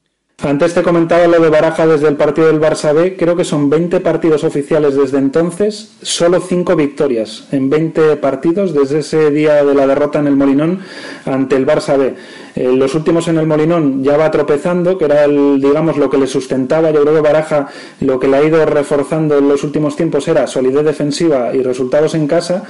Antes 0.43 0.73
te 0.73 0.83
comentaba 0.83 1.27
lo 1.27 1.39
de 1.39 1.49
Baraja 1.49 1.87
desde 1.87 2.09
el 2.09 2.17
partido 2.17 2.47
del 2.47 2.59
Barça 2.59 2.93
B. 2.93 3.15
Creo 3.15 3.35
que 3.35 3.45
son 3.45 3.69
20 3.69 4.01
partidos 4.01 4.43
oficiales 4.43 4.95
desde 4.95 5.17
entonces, 5.17 5.95
solo 6.01 6.41
5 6.41 6.75
victorias 6.75 7.47
en 7.51 7.69
20 7.69 8.17
partidos 8.17 8.73
desde 8.73 8.99
ese 8.99 9.31
día 9.31 9.63
de 9.63 9.73
la 9.73 9.87
derrota 9.87 10.19
en 10.19 10.27
el 10.27 10.35
Molinón 10.35 10.81
ante 11.25 11.55
el 11.55 11.65
Barça 11.65 11.97
B. 11.97 12.15
Eh, 12.55 12.71
los 12.71 12.95
últimos 12.95 13.27
en 13.27 13.37
el 13.37 13.47
Molinón 13.47 14.01
ya 14.03 14.15
va 14.15 14.31
tropezando, 14.31 14.97
que 14.97 15.05
era 15.05 15.25
el, 15.25 15.59
digamos 15.59 15.97
lo 15.97 16.09
que 16.09 16.17
le 16.17 16.25
sustentaba. 16.25 16.91
Yo 16.91 17.01
creo 17.01 17.15
que 17.15 17.21
Baraja 17.21 17.67
lo 17.99 18.19
que 18.19 18.27
le 18.27 18.37
ha 18.37 18.43
ido 18.43 18.65
reforzando 18.65 19.37
en 19.37 19.49
los 19.49 19.63
últimos 19.63 19.95
tiempos 19.95 20.27
era 20.27 20.47
solidez 20.47 20.85
defensiva 20.85 21.53
y 21.53 21.61
resultados 21.61 22.15
en 22.15 22.27
casa 22.27 22.63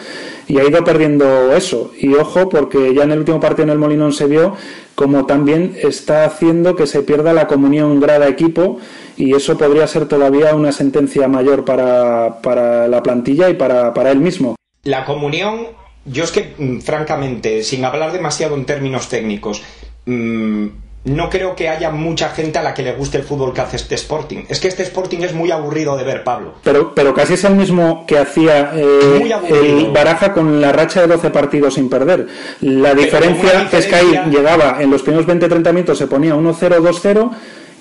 y 0.47 0.57
ha 0.57 0.63
ido 0.63 0.83
perdiendo 0.83 1.53
eso. 1.55 1.91
Y 1.99 2.15
ojo, 2.15 2.49
porque 2.49 2.93
ya 2.95 3.03
en 3.03 3.11
el 3.11 3.19
último 3.19 3.39
partido 3.39 3.63
en 3.63 3.69
el 3.69 3.77
Molinón 3.77 4.11
se 4.11 4.25
vio 4.25 4.55
como 4.95 5.25
también 5.25 5.75
está 5.81 6.25
haciendo 6.25 6.75
que 6.75 6.87
se 6.87 7.03
pierda 7.03 7.33
la 7.33 7.47
comunión 7.47 7.99
grada 7.99 8.27
equipo 8.27 8.79
y 9.17 9.35
eso 9.35 9.57
podría 9.57 9.87
ser 9.87 10.07
todavía 10.07 10.55
una 10.55 10.71
sentencia 10.71 11.27
mayor 11.27 11.65
para, 11.65 12.41
para 12.41 12.87
la 12.87 13.03
plantilla 13.03 13.49
y 13.49 13.53
para, 13.53 13.93
para 13.93 14.11
él 14.11 14.19
mismo. 14.19 14.55
La 14.83 15.05
comunión 15.05 15.67
yo 16.05 16.23
es 16.23 16.31
que, 16.31 16.53
mm, 16.57 16.79
francamente, 16.79 17.63
sin 17.63 17.83
hablar 17.83 18.11
demasiado 18.11 18.55
en 18.55 18.65
términos 18.65 19.09
técnicos, 19.09 19.63
mm, 20.05 20.67
no 21.05 21.29
creo 21.29 21.55
que 21.55 21.69
haya 21.69 21.91
mucha 21.91 22.29
gente 22.29 22.57
a 22.57 22.63
la 22.63 22.73
que 22.73 22.81
le 22.81 22.93
guste 22.93 23.17
el 23.19 23.23
fútbol 23.23 23.53
que 23.53 23.61
hace 23.61 23.75
este 23.75 23.93
Sporting. 23.95 24.45
Es 24.49 24.59
que 24.59 24.67
este 24.67 24.81
Sporting 24.83 25.19
es 25.19 25.33
muy 25.33 25.51
aburrido 25.51 25.95
de 25.97 26.03
ver, 26.03 26.23
Pablo. 26.23 26.55
Pero, 26.63 26.93
pero 26.95 27.13
casi 27.13 27.35
es 27.35 27.43
el 27.43 27.55
mismo 27.55 28.05
que 28.07 28.17
hacía 28.17 28.71
eh, 28.75 29.39
el 29.49 29.91
Baraja 29.91 30.33
con 30.33 30.59
la 30.59 30.71
racha 30.71 31.01
de 31.01 31.07
12 31.07 31.29
partidos 31.29 31.75
sin 31.75 31.89
perder. 31.89 32.27
La 32.61 32.95
diferencia, 32.95 33.69
es 33.71 33.85
que 33.85 33.95
ahí 33.95 34.19
llegaba, 34.31 34.81
en 34.81 34.89
los 34.89 35.03
primeros 35.03 35.27
20-30 35.27 35.73
minutos 35.73 35.97
se 35.97 36.07
ponía 36.07 36.35
1-0, 36.35 36.79
2-0 36.79 37.31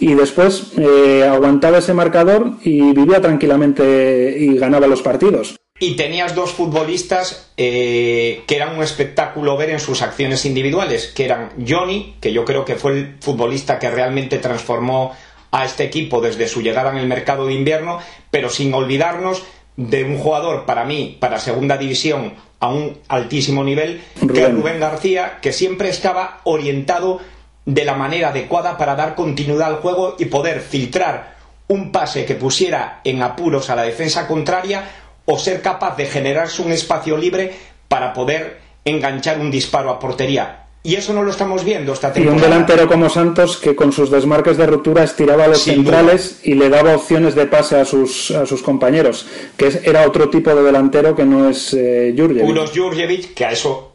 y 0.00 0.14
después 0.14 0.72
eh, 0.76 1.26
aguantaba 1.26 1.78
ese 1.78 1.94
marcador 1.94 2.52
y 2.62 2.92
vivía 2.92 3.22
tranquilamente 3.22 4.36
y 4.38 4.58
ganaba 4.58 4.86
los 4.86 5.00
partidos. 5.00 5.56
Y 5.84 5.96
tenías 5.96 6.34
dos 6.34 6.52
futbolistas 6.52 7.50
eh, 7.58 8.42
que 8.46 8.56
eran 8.56 8.74
un 8.74 8.82
espectáculo 8.82 9.54
ver 9.58 9.68
en 9.68 9.80
sus 9.80 10.00
acciones 10.00 10.46
individuales, 10.46 11.08
que 11.08 11.26
eran 11.26 11.50
Johnny, 11.68 12.16
que 12.22 12.32
yo 12.32 12.46
creo 12.46 12.64
que 12.64 12.76
fue 12.76 12.92
el 12.92 13.16
futbolista 13.20 13.78
que 13.78 13.90
realmente 13.90 14.38
transformó 14.38 15.12
a 15.50 15.66
este 15.66 15.84
equipo 15.84 16.22
desde 16.22 16.48
su 16.48 16.62
llegada 16.62 16.90
en 16.90 16.96
el 16.96 17.06
mercado 17.06 17.48
de 17.48 17.52
invierno, 17.52 17.98
pero 18.30 18.48
sin 18.48 18.72
olvidarnos 18.72 19.42
de 19.76 20.04
un 20.04 20.16
jugador 20.16 20.64
para 20.64 20.86
mí, 20.86 21.18
para 21.20 21.38
segunda 21.38 21.76
división, 21.76 22.32
a 22.60 22.68
un 22.68 22.96
altísimo 23.08 23.62
nivel, 23.62 24.00
que 24.32 24.42
es 24.42 24.52
Rubén 24.54 24.80
García, 24.80 25.38
que 25.42 25.52
siempre 25.52 25.90
estaba 25.90 26.40
orientado 26.44 27.20
de 27.66 27.84
la 27.84 27.92
manera 27.92 28.30
adecuada 28.30 28.78
para 28.78 28.96
dar 28.96 29.14
continuidad 29.14 29.68
al 29.68 29.76
juego 29.76 30.16
y 30.18 30.24
poder 30.24 30.62
filtrar 30.62 31.34
un 31.68 31.92
pase 31.92 32.24
que 32.24 32.34
pusiera 32.34 33.00
en 33.04 33.22
apuros 33.22 33.68
a 33.68 33.76
la 33.76 33.82
defensa 33.82 34.26
contraria 34.26 35.03
o 35.26 35.38
ser 35.38 35.62
capaz 35.62 35.96
de 35.96 36.06
generarse 36.06 36.62
un 36.62 36.72
espacio 36.72 37.16
libre 37.16 37.52
para 37.88 38.12
poder 38.12 38.58
enganchar 38.84 39.40
un 39.40 39.50
disparo 39.50 39.90
a 39.90 39.98
portería. 39.98 40.60
Y 40.86 40.96
eso 40.96 41.14
no 41.14 41.22
lo 41.22 41.30
estamos 41.30 41.64
viendo 41.64 41.94
esta 41.94 42.12
temporada. 42.12 42.36
Y 42.36 42.44
un 42.44 42.50
delantero 42.50 42.86
como 42.86 43.08
Santos 43.08 43.56
que 43.56 43.74
con 43.74 43.90
sus 43.90 44.10
desmarques 44.10 44.58
de 44.58 44.66
ruptura 44.66 45.02
estiraba 45.02 45.44
a 45.44 45.48
los 45.48 45.62
centrales 45.62 46.40
y 46.42 46.54
le 46.54 46.68
daba 46.68 46.94
opciones 46.94 47.34
de 47.34 47.46
pase 47.46 47.76
a 47.76 47.86
sus, 47.86 48.30
a 48.32 48.44
sus 48.44 48.62
compañeros, 48.62 49.26
que 49.56 49.80
era 49.84 50.06
otro 50.06 50.28
tipo 50.28 50.54
de 50.54 50.62
delantero 50.62 51.16
que 51.16 51.24
no 51.24 51.48
es 51.48 51.72
eh, 51.72 52.14
Jurjevic. 52.14 52.44
Unos 52.44 52.70
Jurjevic, 52.72 53.32
que 53.32 53.46
a 53.46 53.52
eso 53.52 53.93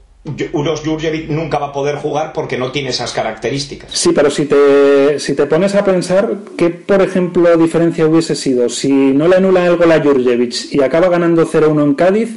Uros 0.52 0.82
Jurjevic 0.84 1.30
nunca 1.30 1.60
va 1.60 1.68
a 1.68 1.72
poder 1.72 1.96
jugar 1.96 2.34
porque 2.34 2.58
no 2.58 2.72
tiene 2.72 2.90
esas 2.90 3.14
características. 3.14 3.92
Sí, 3.94 4.10
pero 4.14 4.30
si 4.30 4.46
te, 4.46 5.18
si 5.18 5.34
te 5.34 5.46
pones 5.46 5.76
a 5.76 5.86
pensar, 5.86 6.36
¿qué, 6.58 6.70
por 6.70 7.02
ejemplo, 7.02 7.56
diferencia 7.56 8.06
hubiese 8.06 8.36
sido 8.36 8.68
si 8.68 8.92
no 8.92 9.30
le 9.30 9.38
anula 9.38 9.66
el 9.66 9.78
gol 9.78 9.94
Jurjevic 10.04 10.74
y 10.74 10.82
acaba 10.82 11.08
ganando 11.08 11.48
0-1 11.48 11.84
en 11.84 11.94
Cádiz, 11.94 12.30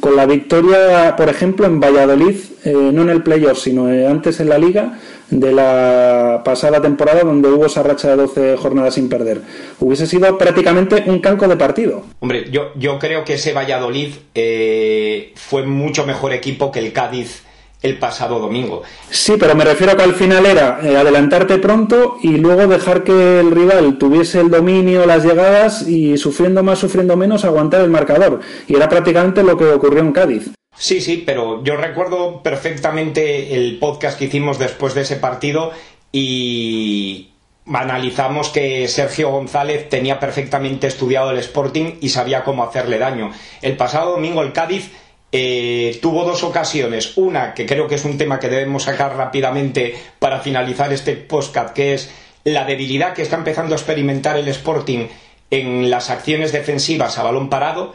con 0.00 0.16
la 0.16 0.26
victoria, 0.26 1.14
por 1.16 1.28
ejemplo, 1.28 1.66
en 1.66 1.80
Valladolid, 1.80 2.36
eh, 2.64 2.72
no 2.72 3.02
en 3.02 3.10
el 3.10 3.22
playoff, 3.22 3.58
sino 3.58 3.92
eh, 3.92 4.06
antes 4.06 4.40
en 4.40 4.48
la 4.48 4.58
liga, 4.58 4.98
de 5.30 5.52
la 5.52 6.42
pasada 6.44 6.80
temporada 6.80 7.22
donde 7.22 7.48
hubo 7.48 7.66
esa 7.66 7.82
racha 7.82 8.08
de 8.08 8.16
12 8.16 8.56
jornadas 8.56 8.94
sin 8.94 9.08
perder. 9.08 9.42
Hubiese 9.78 10.06
sido 10.06 10.38
prácticamente 10.38 11.04
un 11.06 11.20
calco 11.20 11.46
de 11.48 11.56
partido. 11.56 12.04
Hombre, 12.20 12.50
yo, 12.50 12.72
yo 12.76 12.98
creo 12.98 13.24
que 13.24 13.34
ese 13.34 13.52
Valladolid 13.52 14.14
eh, 14.34 15.32
fue 15.36 15.64
mucho 15.64 16.06
mejor 16.06 16.32
equipo 16.32 16.72
que 16.72 16.78
el 16.78 16.92
Cádiz 16.92 17.42
el 17.82 17.98
pasado 17.98 18.38
domingo. 18.40 18.82
Sí, 19.10 19.34
pero 19.38 19.54
me 19.54 19.64
refiero 19.64 19.92
a 19.92 19.96
que 19.96 20.02
al 20.02 20.14
final 20.14 20.46
era 20.46 20.80
eh, 20.82 20.96
adelantarte 20.96 21.58
pronto 21.58 22.18
y 22.22 22.36
luego 22.36 22.66
dejar 22.66 23.04
que 23.04 23.40
el 23.40 23.50
rival 23.50 23.98
tuviese 23.98 24.40
el 24.40 24.50
dominio, 24.50 25.06
las 25.06 25.24
llegadas 25.24 25.86
y 25.86 26.16
sufriendo 26.18 26.62
más, 26.62 26.78
sufriendo 26.78 27.16
menos, 27.16 27.44
aguantar 27.44 27.82
el 27.82 27.90
marcador. 27.90 28.40
Y 28.66 28.76
era 28.76 28.88
prácticamente 28.88 29.42
lo 29.42 29.56
que 29.56 29.66
ocurrió 29.66 30.00
en 30.00 30.12
Cádiz. 30.12 30.50
Sí, 30.76 31.00
sí, 31.00 31.22
pero 31.26 31.62
yo 31.64 31.76
recuerdo 31.76 32.42
perfectamente 32.42 33.54
el 33.54 33.78
podcast 33.78 34.18
que 34.18 34.26
hicimos 34.26 34.58
después 34.58 34.94
de 34.94 35.02
ese 35.02 35.16
partido 35.16 35.72
y 36.12 37.30
analizamos 37.66 38.48
que 38.50 38.88
Sergio 38.88 39.30
González 39.30 39.88
tenía 39.88 40.20
perfectamente 40.20 40.86
estudiado 40.86 41.32
el 41.32 41.38
Sporting 41.38 41.94
y 42.00 42.10
sabía 42.10 42.44
cómo 42.44 42.64
hacerle 42.64 42.98
daño. 42.98 43.32
El 43.60 43.76
pasado 43.76 44.12
domingo 44.12 44.42
el 44.42 44.52
Cádiz 44.52 44.90
eh, 45.32 45.98
tuvo 46.00 46.24
dos 46.24 46.42
ocasiones. 46.42 47.16
Una, 47.16 47.54
que 47.54 47.66
creo 47.66 47.86
que 47.86 47.96
es 47.96 48.04
un 48.04 48.18
tema 48.18 48.38
que 48.38 48.48
debemos 48.48 48.84
sacar 48.84 49.16
rápidamente 49.16 49.94
para 50.18 50.40
finalizar 50.40 50.92
este 50.92 51.16
podcast, 51.16 51.74
que 51.74 51.94
es 51.94 52.10
la 52.44 52.64
debilidad 52.64 53.14
que 53.14 53.22
está 53.22 53.36
empezando 53.36 53.74
a 53.74 53.78
experimentar 53.78 54.36
el 54.36 54.48
Sporting 54.48 55.06
en 55.50 55.90
las 55.90 56.10
acciones 56.10 56.52
defensivas 56.52 57.18
a 57.18 57.22
balón 57.22 57.48
parado 57.48 57.94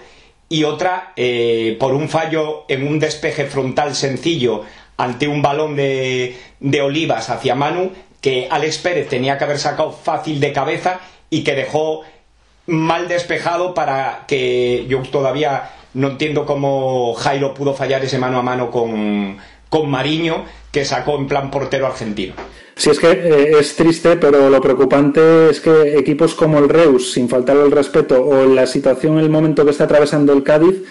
y 0.50 0.64
otra 0.64 1.14
eh, 1.16 1.78
por 1.80 1.94
un 1.94 2.10
fallo 2.10 2.66
en 2.68 2.88
un 2.88 3.00
despeje 3.00 3.46
frontal 3.46 3.96
sencillo 3.96 4.64
ante 4.98 5.28
un 5.28 5.42
balón 5.42 5.76
de, 5.76 6.38
de 6.60 6.82
Olivas 6.82 7.30
hacia 7.30 7.56
Manu 7.56 7.92
que 8.22 8.48
Alex 8.50 8.78
Pérez 8.80 9.10
tenía 9.10 9.38
que 9.38 9.44
haber 9.44 9.60
sacado 9.60 9.92
fácil 9.92 10.40
de 10.40 10.54
cabeza 10.54 11.00
y 11.30 11.44
que 11.44 11.56
dejó 11.56 12.02
mal 12.68 13.08
despejado 13.08 13.74
para 13.74 14.26
que 14.28 14.86
yo 14.88 15.02
todavía 15.02 15.72
no 15.94 16.10
entiendo 16.10 16.46
cómo 16.46 17.14
Jairo 17.14 17.54
pudo 17.54 17.74
fallar 17.74 18.04
ese 18.04 18.18
mano 18.18 18.40
a 18.40 18.44
mano 18.44 18.72
con, 18.72 19.38
con 19.70 19.90
Mariño, 19.90 20.46
que 20.72 20.86
sacó 20.86 21.18
en 21.18 21.28
plan 21.28 21.52
portero 21.52 21.88
argentino. 21.88 22.34
Sí, 22.76 22.90
es 22.90 23.00
que 23.00 23.12
eh, 23.12 23.60
es 23.60 23.76
triste, 23.76 24.18
pero 24.18 24.50
lo 24.50 24.60
preocupante 24.60 25.50
es 25.52 25.62
que 25.62 25.96
equipos 25.98 26.34
como 26.34 26.58
el 26.58 26.70
Reus, 26.70 27.12
sin 27.12 27.30
faltarle 27.30 27.66
el 27.66 27.72
respeto, 27.72 28.26
o 28.26 28.48
la 28.48 28.66
situación 28.66 29.20
el 29.20 29.30
momento 29.30 29.64
que 29.64 29.72
está 29.72 29.84
atravesando 29.84 30.34
el 30.34 30.42
Cádiz, 30.42 30.82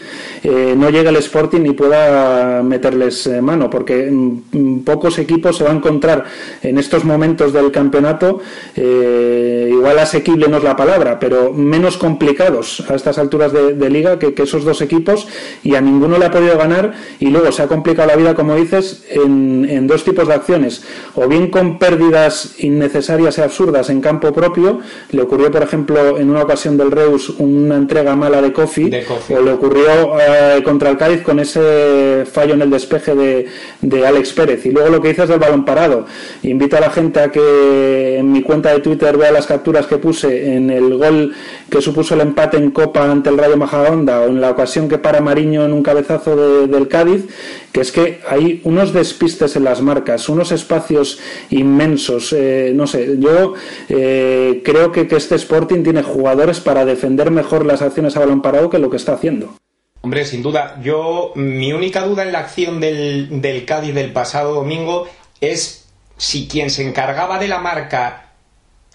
eh, 0.44 0.74
no 0.76 0.90
llegue 0.90 1.08
el 1.08 1.16
Sporting 1.16 1.66
y 1.66 1.72
pueda 1.72 2.62
meterles 2.62 3.26
eh, 3.26 3.42
mano, 3.42 3.68
porque 3.68 4.08
mm, 4.10 4.80
pocos 4.84 5.18
equipos 5.18 5.56
se 5.56 5.64
van 5.64 5.74
a 5.74 5.78
encontrar 5.78 6.24
en 6.62 6.78
estos 6.78 7.04
momentos 7.04 7.52
del 7.52 7.72
campeonato, 7.72 8.40
igual 8.76 9.98
asequible 9.98 10.46
no 10.48 10.58
es 10.58 10.64
la 10.64 10.76
palabra, 10.76 11.18
pero 11.18 11.52
menos 11.52 11.96
complicados 11.96 12.84
a 12.88 12.94
estas 12.94 13.18
alturas 13.18 13.52
de, 13.52 13.90
liga 13.90 14.18
que, 14.18 14.34
esos 14.36 14.64
dos 14.64 14.80
equipos, 14.80 15.26
y 15.62 15.74
a 15.74 15.80
ninguno 15.80 16.18
le 16.18 16.26
ha 16.26 16.30
podido 16.30 16.56
ganar, 16.56 16.94
y 17.18 17.26
luego 17.26 17.50
se 17.50 17.62
ha 17.62 17.66
complicado 17.66 18.08
la 18.08 18.16
vida, 18.16 18.34
como 18.34 18.54
dices, 18.54 19.04
en, 19.10 19.86
dos 19.86 20.04
tipos 20.04 20.28
de 20.28 20.34
acciones, 20.34 20.84
o 21.14 21.26
bien 21.26 21.48
pérdidas 21.82 22.54
innecesarias 22.58 23.38
y 23.38 23.40
absurdas 23.40 23.90
en 23.90 24.00
campo 24.00 24.32
propio. 24.32 24.78
Le 25.10 25.20
ocurrió, 25.20 25.50
por 25.50 25.64
ejemplo, 25.64 26.16
en 26.16 26.30
una 26.30 26.42
ocasión 26.42 26.76
del 26.76 26.92
Reus 26.92 27.28
una 27.40 27.74
entrega 27.74 28.14
mala 28.14 28.40
de 28.40 28.52
Kofi, 28.52 28.88
o 29.30 29.40
le 29.40 29.50
ocurrió 29.50 30.16
eh, 30.20 30.62
contra 30.62 30.90
el 30.90 30.96
Cádiz 30.96 31.22
con 31.22 31.40
ese 31.40 32.24
fallo 32.30 32.54
en 32.54 32.62
el 32.62 32.70
despeje 32.70 33.16
de, 33.16 33.46
de, 33.80 34.06
Alex 34.06 34.32
Pérez. 34.32 34.64
Y 34.64 34.70
luego 34.70 34.90
lo 34.90 35.00
que 35.02 35.08
dices 35.08 35.28
del 35.28 35.40
balón 35.40 35.64
parado. 35.64 36.06
Invito 36.44 36.76
a 36.76 36.80
la 36.80 36.90
gente 36.90 37.18
a 37.18 37.32
que 37.32 38.18
en 38.18 38.30
mi 38.30 38.42
cuenta 38.42 38.72
de 38.72 38.78
Twitter 38.78 39.16
vea 39.16 39.32
las 39.32 39.46
capturas 39.46 39.88
que 39.88 39.98
puse 39.98 40.54
en 40.54 40.70
el 40.70 40.96
gol 40.96 41.32
que 41.72 41.80
supuso 41.80 42.12
el 42.12 42.20
empate 42.20 42.58
en 42.58 42.70
Copa 42.70 43.10
ante 43.10 43.30
el 43.30 43.38
Rayo 43.38 43.56
Majadahonda 43.56 44.20
o 44.20 44.26
en 44.26 44.42
la 44.42 44.50
ocasión 44.50 44.90
que 44.90 44.98
para 44.98 45.22
Mariño 45.22 45.64
en 45.64 45.72
un 45.72 45.82
cabezazo 45.82 46.66
del 46.66 46.86
Cádiz, 46.86 47.24
que 47.72 47.80
es 47.80 47.90
que 47.90 48.20
hay 48.28 48.60
unos 48.64 48.92
despistes 48.92 49.56
en 49.56 49.64
las 49.64 49.80
marcas, 49.80 50.28
unos 50.28 50.52
espacios 50.52 51.18
inmensos. 51.48 52.34
Eh, 52.34 52.72
no 52.74 52.86
sé, 52.86 53.16
yo 53.18 53.54
eh, 53.88 54.60
creo 54.62 54.92
que, 54.92 55.08
que 55.08 55.16
este 55.16 55.34
Sporting 55.36 55.82
tiene 55.82 56.02
jugadores 56.02 56.60
para 56.60 56.84
defender 56.84 57.30
mejor 57.30 57.64
las 57.64 57.80
acciones 57.80 58.18
a 58.18 58.20
balón 58.20 58.42
parado 58.42 58.68
que 58.68 58.78
lo 58.78 58.90
que 58.90 58.98
está 58.98 59.14
haciendo. 59.14 59.54
Hombre, 60.02 60.26
sin 60.26 60.42
duda, 60.42 60.78
yo 60.82 61.32
mi 61.36 61.72
única 61.72 62.04
duda 62.04 62.22
en 62.24 62.32
la 62.32 62.40
acción 62.40 62.80
del, 62.80 63.40
del 63.40 63.64
Cádiz 63.64 63.94
del 63.94 64.12
pasado 64.12 64.52
domingo 64.52 65.06
es 65.40 65.86
si 66.18 66.48
quien 66.48 66.68
se 66.68 66.86
encargaba 66.86 67.38
de 67.38 67.48
la 67.48 67.60
marca 67.60 68.31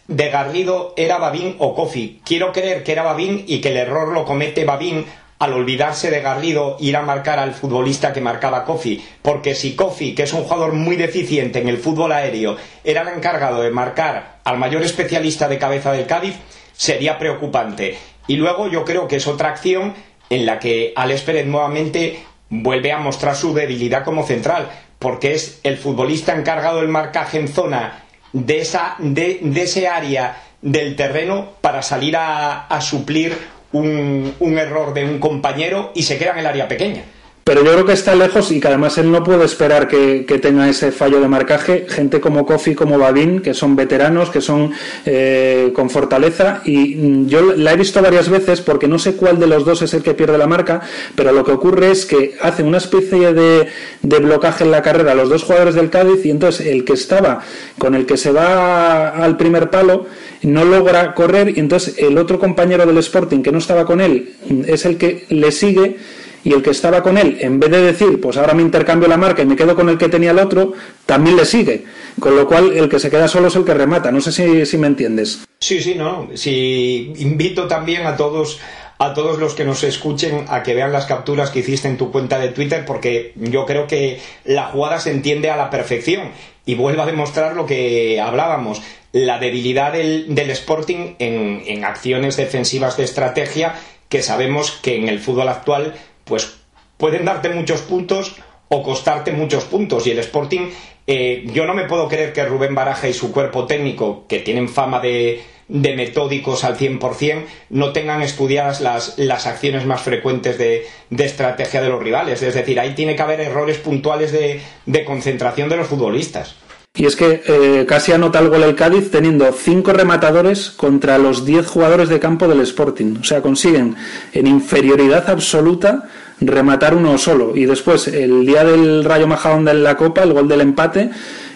de 0.07 0.29
Garrido 0.29 0.93
era 0.97 1.17
Babín 1.17 1.55
o 1.59 1.75
Kofi. 1.75 2.21
Quiero 2.23 2.51
creer 2.51 2.83
que 2.83 2.93
era 2.93 3.03
Babín 3.03 3.43
y 3.47 3.59
que 3.59 3.69
el 3.69 3.77
error 3.77 4.09
lo 4.13 4.25
comete 4.25 4.65
Babín 4.65 5.05
al 5.39 5.53
olvidarse 5.53 6.09
de 6.09 6.21
Garrido 6.21 6.77
ir 6.79 6.97
a 6.97 7.03
marcar 7.03 7.39
al 7.39 7.53
futbolista 7.53 8.11
que 8.11 8.21
marcaba 8.21 8.65
Kofi, 8.65 9.03
porque 9.21 9.53
si 9.53 9.75
Kofi, 9.75 10.15
que 10.15 10.23
es 10.23 10.33
un 10.33 10.43
jugador 10.43 10.73
muy 10.73 10.95
deficiente 10.95 11.59
en 11.59 11.69
el 11.69 11.77
fútbol 11.77 12.11
aéreo, 12.11 12.57
era 12.83 13.01
el 13.01 13.09
encargado 13.09 13.61
de 13.61 13.69
marcar 13.69 14.39
al 14.43 14.57
mayor 14.57 14.81
especialista 14.81 15.47
de 15.47 15.59
cabeza 15.59 15.91
del 15.91 16.07
Cádiz, 16.07 16.35
sería 16.73 17.19
preocupante. 17.19 17.97
Y 18.27 18.37
luego 18.37 18.67
yo 18.67 18.83
creo 18.83 19.07
que 19.07 19.17
es 19.17 19.27
otra 19.27 19.49
acción 19.49 19.93
en 20.29 20.45
la 20.45 20.59
que 20.59 20.93
Alex 20.95 21.21
Pérez 21.21 21.45
nuevamente 21.45 22.23
vuelve 22.49 22.91
a 22.91 22.97
mostrar 22.97 23.35
su 23.35 23.53
debilidad 23.53 24.03
como 24.03 24.25
central, 24.25 24.69
porque 24.97 25.33
es 25.33 25.59
el 25.63 25.77
futbolista 25.77 26.35
encargado 26.35 26.79
del 26.79 26.87
marcaje 26.87 27.37
en 27.37 27.47
zona 27.47 28.06
de, 28.33 28.59
esa, 28.59 28.95
de, 28.99 29.39
ese 29.55 29.87
área 29.87 30.41
del 30.61 30.95
terreno 30.95 31.49
para 31.61 31.81
salir 31.81 32.15
a 32.17 32.79
suplir 32.81 33.37
un, 33.71 34.33
un 34.39 34.57
error 34.57 34.93
de 34.93 35.05
un 35.05 35.19
compañero 35.19 35.91
y 35.95 36.03
se 36.03 36.17
queda 36.17 36.31
en 36.31 36.39
el 36.39 36.45
área 36.47 36.67
pequeña 36.67 37.03
pero 37.47 37.63
yo 37.63 37.71
creo 37.71 37.85
que 37.85 37.93
está 37.93 38.13
lejos 38.13 38.51
y 38.51 38.59
que 38.59 38.67
además 38.67 38.97
él 38.97 39.09
no 39.09 39.23
puede 39.23 39.45
esperar 39.45 39.87
que, 39.87 40.25
tenga 40.41 40.67
ese 40.67 40.91
fallo 40.91 41.21
de 41.21 41.29
marcaje. 41.29 41.85
Gente 41.87 42.19
como 42.19 42.45
Kofi, 42.45 42.75
como 42.75 42.99
Babin, 42.99 43.39
que 43.39 43.53
son 43.53 43.73
veteranos, 43.77 44.29
que 44.29 44.41
son 44.41 44.73
eh, 45.05 45.71
con 45.73 45.89
fortaleza 45.89 46.61
y 46.65 46.95
mm, 46.95 47.27
yo 47.27 47.55
la 47.55 47.71
he 47.71 47.77
visto 47.77 48.01
varias 48.01 48.27
veces 48.27 48.59
porque 48.59 48.89
no 48.89 48.99
sé 48.99 49.13
cuál 49.13 49.39
de 49.39 49.47
los 49.47 49.63
dos 49.63 49.81
es 49.81 49.93
el 49.93 50.03
que 50.03 50.13
pierde 50.13 50.37
la 50.37 50.45
marca, 50.45 50.81
pero 51.15 51.31
lo 51.31 51.45
que 51.45 51.53
ocurre 51.53 51.89
es 51.89 52.05
que 52.05 52.35
hace 52.41 52.63
una 52.63 52.79
especie 52.79 53.33
de, 53.33 53.67
de 54.01 54.19
blocaje 54.19 54.65
en 54.65 54.71
la 54.71 54.81
carrera 54.81 55.13
a 55.13 55.15
los 55.15 55.29
dos 55.29 55.43
jugadores 55.43 55.75
del 55.75 55.89
Cádiz 55.89 56.25
y 56.25 56.31
entonces 56.31 56.67
el 56.67 56.83
que 56.83 56.93
estaba 56.93 57.39
con 57.79 57.95
el 57.95 58.05
que 58.05 58.17
se 58.17 58.33
va 58.33 59.07
al 59.07 59.37
primer 59.37 59.69
palo 59.69 60.05
no 60.41 60.65
logra 60.65 61.13
correr 61.13 61.57
y 61.57 61.61
entonces 61.61 61.95
el 61.97 62.17
otro 62.17 62.39
compañero 62.39 62.85
del 62.85 62.97
Sporting 62.97 63.41
que 63.41 63.53
no 63.53 63.59
estaba 63.59 63.85
con 63.85 64.01
él 64.01 64.33
mm, 64.49 64.63
es 64.67 64.85
el 64.85 64.97
que 64.97 65.25
le 65.29 65.53
sigue 65.53 65.95
y 66.43 66.53
el 66.53 66.61
que 66.61 66.69
estaba 66.69 67.03
con 67.03 67.17
él, 67.17 67.37
en 67.41 67.59
vez 67.59 67.71
de 67.71 67.81
decir, 67.81 68.21
pues 68.21 68.37
ahora 68.37 68.53
me 68.53 68.61
intercambio 68.61 69.07
la 69.07 69.17
marca 69.17 69.41
y 69.41 69.45
me 69.45 69.55
quedo 69.55 69.75
con 69.75 69.89
el 69.89 69.97
que 69.97 70.09
tenía 70.09 70.31
el 70.31 70.39
otro, 70.39 70.73
también 71.05 71.35
le 71.35 71.45
sigue. 71.45 71.83
Con 72.19 72.35
lo 72.35 72.47
cual, 72.47 72.73
el 72.73 72.89
que 72.89 72.99
se 72.99 73.09
queda 73.09 73.27
solo 73.27 73.47
es 73.47 73.55
el 73.55 73.65
que 73.65 73.73
remata. 73.73 74.11
No 74.11 74.21
sé 74.21 74.31
si, 74.31 74.65
si 74.65 74.77
me 74.77 74.87
entiendes. 74.87 75.45
Sí, 75.59 75.81
sí, 75.81 75.95
no. 75.95 76.29
Sí, 76.33 77.13
invito 77.17 77.67
también 77.67 78.05
a 78.05 78.15
todos 78.15 78.59
a 78.99 79.13
todos 79.13 79.37
los 79.37 79.53
que 79.53 79.63
nos 79.63 79.83
escuchen 79.83 80.45
a 80.47 80.63
que 80.63 80.73
vean 80.73 80.91
las 80.91 81.05
capturas 81.05 81.51
que 81.51 81.59
hiciste 81.59 81.87
en 81.87 81.97
tu 81.97 82.11
cuenta 82.11 82.39
de 82.39 82.49
Twitter 82.49 82.83
porque 82.85 83.33
yo 83.35 83.65
creo 83.65 83.85
que 83.85 84.19
la 84.43 84.65
jugada 84.65 84.99
se 84.99 85.11
entiende 85.11 85.51
a 85.51 85.57
la 85.57 85.69
perfección 85.69 86.31
y 86.65 86.75
vuelvo 86.75 87.03
a 87.03 87.05
demostrar 87.05 87.55
lo 87.55 87.65
que 87.65 88.19
hablábamos, 88.19 88.81
la 89.11 89.37
debilidad 89.37 89.93
del, 89.93 90.33
del 90.33 90.49
Sporting 90.49 91.15
en, 91.19 91.61
en 91.67 91.85
acciones 91.85 92.37
defensivas 92.37 92.97
de 92.97 93.03
estrategia 93.03 93.75
que 94.09 94.23
sabemos 94.23 94.71
que 94.71 94.95
en 94.95 95.09
el 95.09 95.19
fútbol 95.19 95.49
actual 95.49 95.93
pues 96.27 96.57
pueden 96.97 97.25
darte 97.25 97.49
muchos 97.49 97.81
puntos 97.81 98.35
o 98.69 98.83
costarte 98.83 99.31
muchos 99.31 99.63
puntos. 99.65 100.05
Y 100.07 100.11
el 100.11 100.19
Sporting, 100.19 100.69
eh, 101.05 101.45
yo 101.53 101.65
no 101.65 101.73
me 101.73 101.85
puedo 101.85 102.07
creer 102.07 102.33
que 102.33 102.45
Rubén 102.45 102.75
Baraja 102.75 103.07
y 103.07 103.13
su 103.13 103.31
cuerpo 103.31 103.65
técnico, 103.65 104.25
que 104.27 104.39
tienen 104.39 104.67
fama 104.67 104.99
de, 104.99 105.41
de 105.67 105.95
metódicos 105.95 106.63
al 106.63 106.77
100%, 106.77 107.45
no 107.69 107.93
tengan 107.93 108.21
estudiadas 108.21 108.81
las, 108.81 109.17
las 109.17 109.47
acciones 109.47 109.85
más 109.85 110.01
frecuentes 110.01 110.57
de, 110.57 110.85
de, 111.09 111.25
estrategia 111.25 111.81
de 111.81 111.89
los 111.89 112.01
rivales. 112.01 112.41
Es 112.41 112.53
decir, 112.53 112.79
ahí 112.79 112.93
tiene 112.93 113.15
que 113.15 113.21
haber 113.21 113.41
errores 113.41 113.77
puntuales 113.77 114.31
de, 114.31 114.61
de 114.85 115.05
concentración 115.05 115.69
de 115.69 115.77
los 115.77 115.87
futbolistas. 115.87 116.55
Y 116.97 117.05
es 117.05 117.15
que 117.15 117.43
eh, 117.45 117.85
casi 117.87 118.11
anota 118.11 118.39
el 118.39 118.49
gol 118.49 118.63
el 118.63 118.75
Cádiz 118.75 119.11
teniendo 119.11 119.51
cinco 119.53 119.93
rematadores 119.93 120.71
contra 120.71 121.19
los 121.19 121.45
diez 121.45 121.67
jugadores 121.67 122.09
de 122.09 122.19
campo 122.19 122.47
del 122.47 122.61
Sporting. 122.61 123.17
O 123.21 123.23
sea, 123.23 123.41
consiguen 123.41 123.95
en 124.33 124.47
inferioridad 124.47 125.29
absoluta 125.29 126.09
rematar 126.41 126.95
uno 126.95 127.17
solo. 127.19 127.55
Y 127.55 127.65
después, 127.65 128.07
el 128.07 128.45
día 128.45 128.63
del 128.63 129.03
Rayo 129.03 129.27
Majadahonda 129.27 129.71
en 129.71 129.83
la 129.83 129.95
Copa, 129.95 130.23
el 130.23 130.33
gol 130.33 130.47
del 130.47 130.61
empate, 130.61 131.11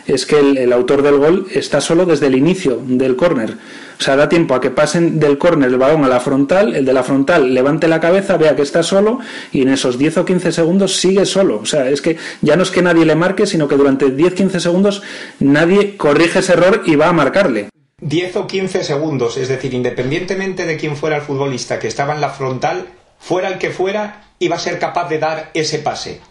es 0.06 0.26
que 0.26 0.40
el, 0.40 0.74
autor 0.74 1.02
del 1.02 1.18
gol 1.18 1.48
está 1.52 1.82
solo 1.82 2.06
desde 2.06 2.28
el 2.28 2.36
inicio 2.36 2.80
del 2.86 3.16
córner. 3.16 3.56
O 4.02 4.04
sea, 4.04 4.16
da 4.16 4.28
tiempo 4.28 4.56
a 4.56 4.60
que 4.60 4.72
pasen 4.72 5.20
del 5.20 5.38
córner 5.38 5.70
el 5.70 5.78
balón 5.78 6.04
a 6.04 6.08
la 6.08 6.20
frontal, 6.20 6.74
el 6.74 6.84
de 6.84 6.92
la 6.92 7.04
frontal 7.04 7.54
levante 7.54 7.88
la 7.88 8.00
cabeza, 8.00 8.36
vea 8.36 8.56
que 8.56 8.64
está 8.64 8.82
solo 8.82 9.20
y 9.52 9.62
en 9.62 9.70
esos 9.70 10.00
10 10.00 10.18
o 10.18 10.26
15 10.26 10.52
segundos 10.52 10.96
sigue 10.96 11.24
solo. 11.24 11.60
O 11.60 11.68
sea, 11.68 11.88
es 11.88 12.02
que 12.02 12.18
ya 12.42 12.56
no 12.56 12.64
es 12.64 12.72
que 12.72 12.82
nadie 12.82 13.06
le 13.06 13.14
marque, 13.14 13.46
sino 13.46 13.68
que 13.68 13.76
durante 13.76 14.08
10-15 14.08 14.58
segundos 14.58 15.04
nadie 15.40 15.98
corrige 15.98 16.40
ese 16.40 16.54
error 16.54 16.82
y 16.88 16.96
va 16.96 17.10
a 17.10 17.14
marcarle. 17.14 17.70
10 18.00 18.38
o 18.38 18.48
15 18.48 18.84
segundos, 18.84 19.38
es 19.38 19.50
decir, 19.50 19.72
independientemente 19.76 20.66
de 20.66 20.78
quién 20.78 20.98
fuera 20.98 21.18
el 21.18 21.22
futbolista 21.22 21.78
que 21.78 21.88
estaba 21.88 22.16
en 22.16 22.22
la 22.22 22.32
frontal, 22.32 22.88
fuera 23.20 23.50
el 23.50 23.60
que 23.60 23.70
fuera, 23.70 24.32
iba 24.40 24.56
a 24.56 24.60
ser 24.60 24.80
capaz 24.80 25.10
de 25.10 25.20
dar 25.20 25.52
ese 25.54 25.78
pase. 25.78 26.22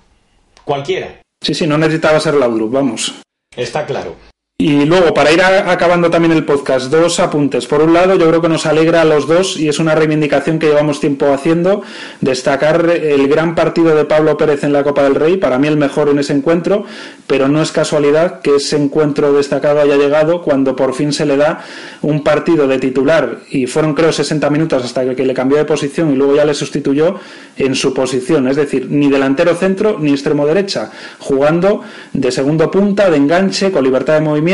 Cualquiera. 0.64 1.20
Sí, 1.40 1.54
sí, 1.54 1.68
no 1.68 1.78
necesitaba 1.78 2.18
ser 2.18 2.34
Laudrup, 2.34 2.72
vamos. 2.72 3.22
Está 3.56 3.86
claro. 3.86 4.16
Y 4.60 4.84
luego, 4.84 5.14
para 5.14 5.32
ir 5.32 5.40
acabando 5.40 6.10
también 6.10 6.32
el 6.32 6.44
podcast, 6.44 6.92
dos 6.92 7.18
apuntes. 7.18 7.64
Por 7.64 7.80
un 7.80 7.94
lado, 7.94 8.16
yo 8.16 8.28
creo 8.28 8.42
que 8.42 8.48
nos 8.50 8.66
alegra 8.66 9.00
a 9.00 9.06
los 9.06 9.26
dos 9.26 9.56
y 9.56 9.70
es 9.70 9.78
una 9.78 9.94
reivindicación 9.94 10.58
que 10.58 10.66
llevamos 10.66 11.00
tiempo 11.00 11.32
haciendo, 11.32 11.80
destacar 12.20 12.90
el 12.90 13.26
gran 13.26 13.54
partido 13.54 13.96
de 13.96 14.04
Pablo 14.04 14.36
Pérez 14.36 14.62
en 14.62 14.74
la 14.74 14.82
Copa 14.82 15.02
del 15.02 15.14
Rey, 15.14 15.38
para 15.38 15.58
mí 15.58 15.66
el 15.66 15.78
mejor 15.78 16.10
en 16.10 16.18
ese 16.18 16.34
encuentro, 16.34 16.84
pero 17.26 17.48
no 17.48 17.62
es 17.62 17.72
casualidad 17.72 18.42
que 18.42 18.56
ese 18.56 18.76
encuentro 18.76 19.32
destacado 19.32 19.80
haya 19.80 19.96
llegado 19.96 20.42
cuando 20.42 20.76
por 20.76 20.92
fin 20.92 21.14
se 21.14 21.24
le 21.24 21.38
da 21.38 21.64
un 22.02 22.22
partido 22.22 22.68
de 22.68 22.78
titular 22.78 23.38
y 23.50 23.66
fueron 23.66 23.94
creo 23.94 24.12
60 24.12 24.50
minutos 24.50 24.84
hasta 24.84 25.14
que 25.14 25.24
le 25.24 25.32
cambió 25.32 25.56
de 25.56 25.64
posición 25.64 26.12
y 26.12 26.16
luego 26.16 26.36
ya 26.36 26.44
le 26.44 26.52
sustituyó 26.52 27.14
en 27.56 27.74
su 27.74 27.94
posición, 27.94 28.46
es 28.46 28.56
decir, 28.56 28.88
ni 28.90 29.08
delantero 29.08 29.54
centro 29.54 29.96
ni 29.98 30.10
extremo 30.10 30.44
derecha, 30.44 30.90
jugando 31.18 31.80
de 32.12 32.30
segundo 32.30 32.70
punta, 32.70 33.08
de 33.08 33.16
enganche, 33.16 33.72
con 33.72 33.84
libertad 33.84 34.14
de 34.14 34.20
movimiento 34.20 34.49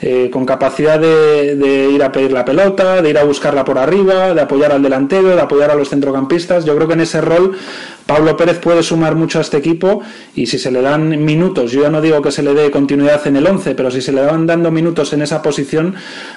eh, 0.00 0.30
con 0.30 0.44
capacidad 0.44 0.98
de, 0.98 1.90
ir 1.92 2.02
a 2.02 2.12
pedir 2.12 2.32
la 2.32 2.44
pelota, 2.44 3.02
de 3.02 3.10
ir 3.10 3.18
a 3.18 3.24
buscarla 3.24 3.64
por 3.64 3.78
arriba, 3.78 4.34
de 4.34 4.40
apoyar 4.40 4.72
al 4.72 4.82
delantero, 4.82 5.28
de 5.28 5.40
apoyar 5.40 5.70
a 5.70 5.74
los 5.74 5.88
centrocampistas. 5.88 6.64
Yo 6.64 6.74
creo 6.76 6.86
que 6.88 6.94
en 6.94 7.00
ese 7.00 7.20
rol 7.20 7.56
Pablo 8.06 8.36
Pérez 8.36 8.60
puede 8.60 8.84
sumar 8.84 9.16
mucho 9.16 9.38
a 9.38 9.42
este 9.42 9.56
equipo 9.56 10.00
y 10.36 10.46
si 10.46 10.58
se 10.58 10.70
le 10.70 10.80
dan 10.80 11.24
minutos, 11.24 11.72
yo 11.72 11.82
ya 11.82 11.90
no 11.90 12.00
digo 12.00 12.22
que 12.22 12.30
se 12.30 12.42
le 12.44 12.54
dé 12.54 12.70
continuidad 12.70 13.26
en 13.26 13.36
el 13.36 13.46
11, 13.46 13.74
pero 13.74 13.90
si 13.90 14.00
se 14.00 14.12
le 14.12 14.24
van 14.24 14.46
dando 14.46 14.70
minutos 14.70 15.12
en 15.12 15.22
esa 15.22 15.42
posición, 15.42 15.96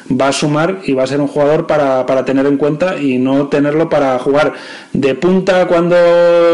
va 0.10 0.30
a 0.30 0.32
sumar 0.32 0.80
y 0.86 0.94
va 0.94 1.04
a 1.04 1.08
ser 1.08 1.22
un 1.22 1.28
jugador 1.28 1.68
para, 1.68 2.08
para 2.08 2.26
tener 2.26 2.48
en 2.48 2.58
cuenta 2.58 3.00
y 3.00 3.20
no 3.20 3.48
tenerlo 3.50 3.88
para 3.88 4.18
jugar 4.18 4.54
de 4.94 5.14
punta 5.14 5.68
cuando 5.68 5.96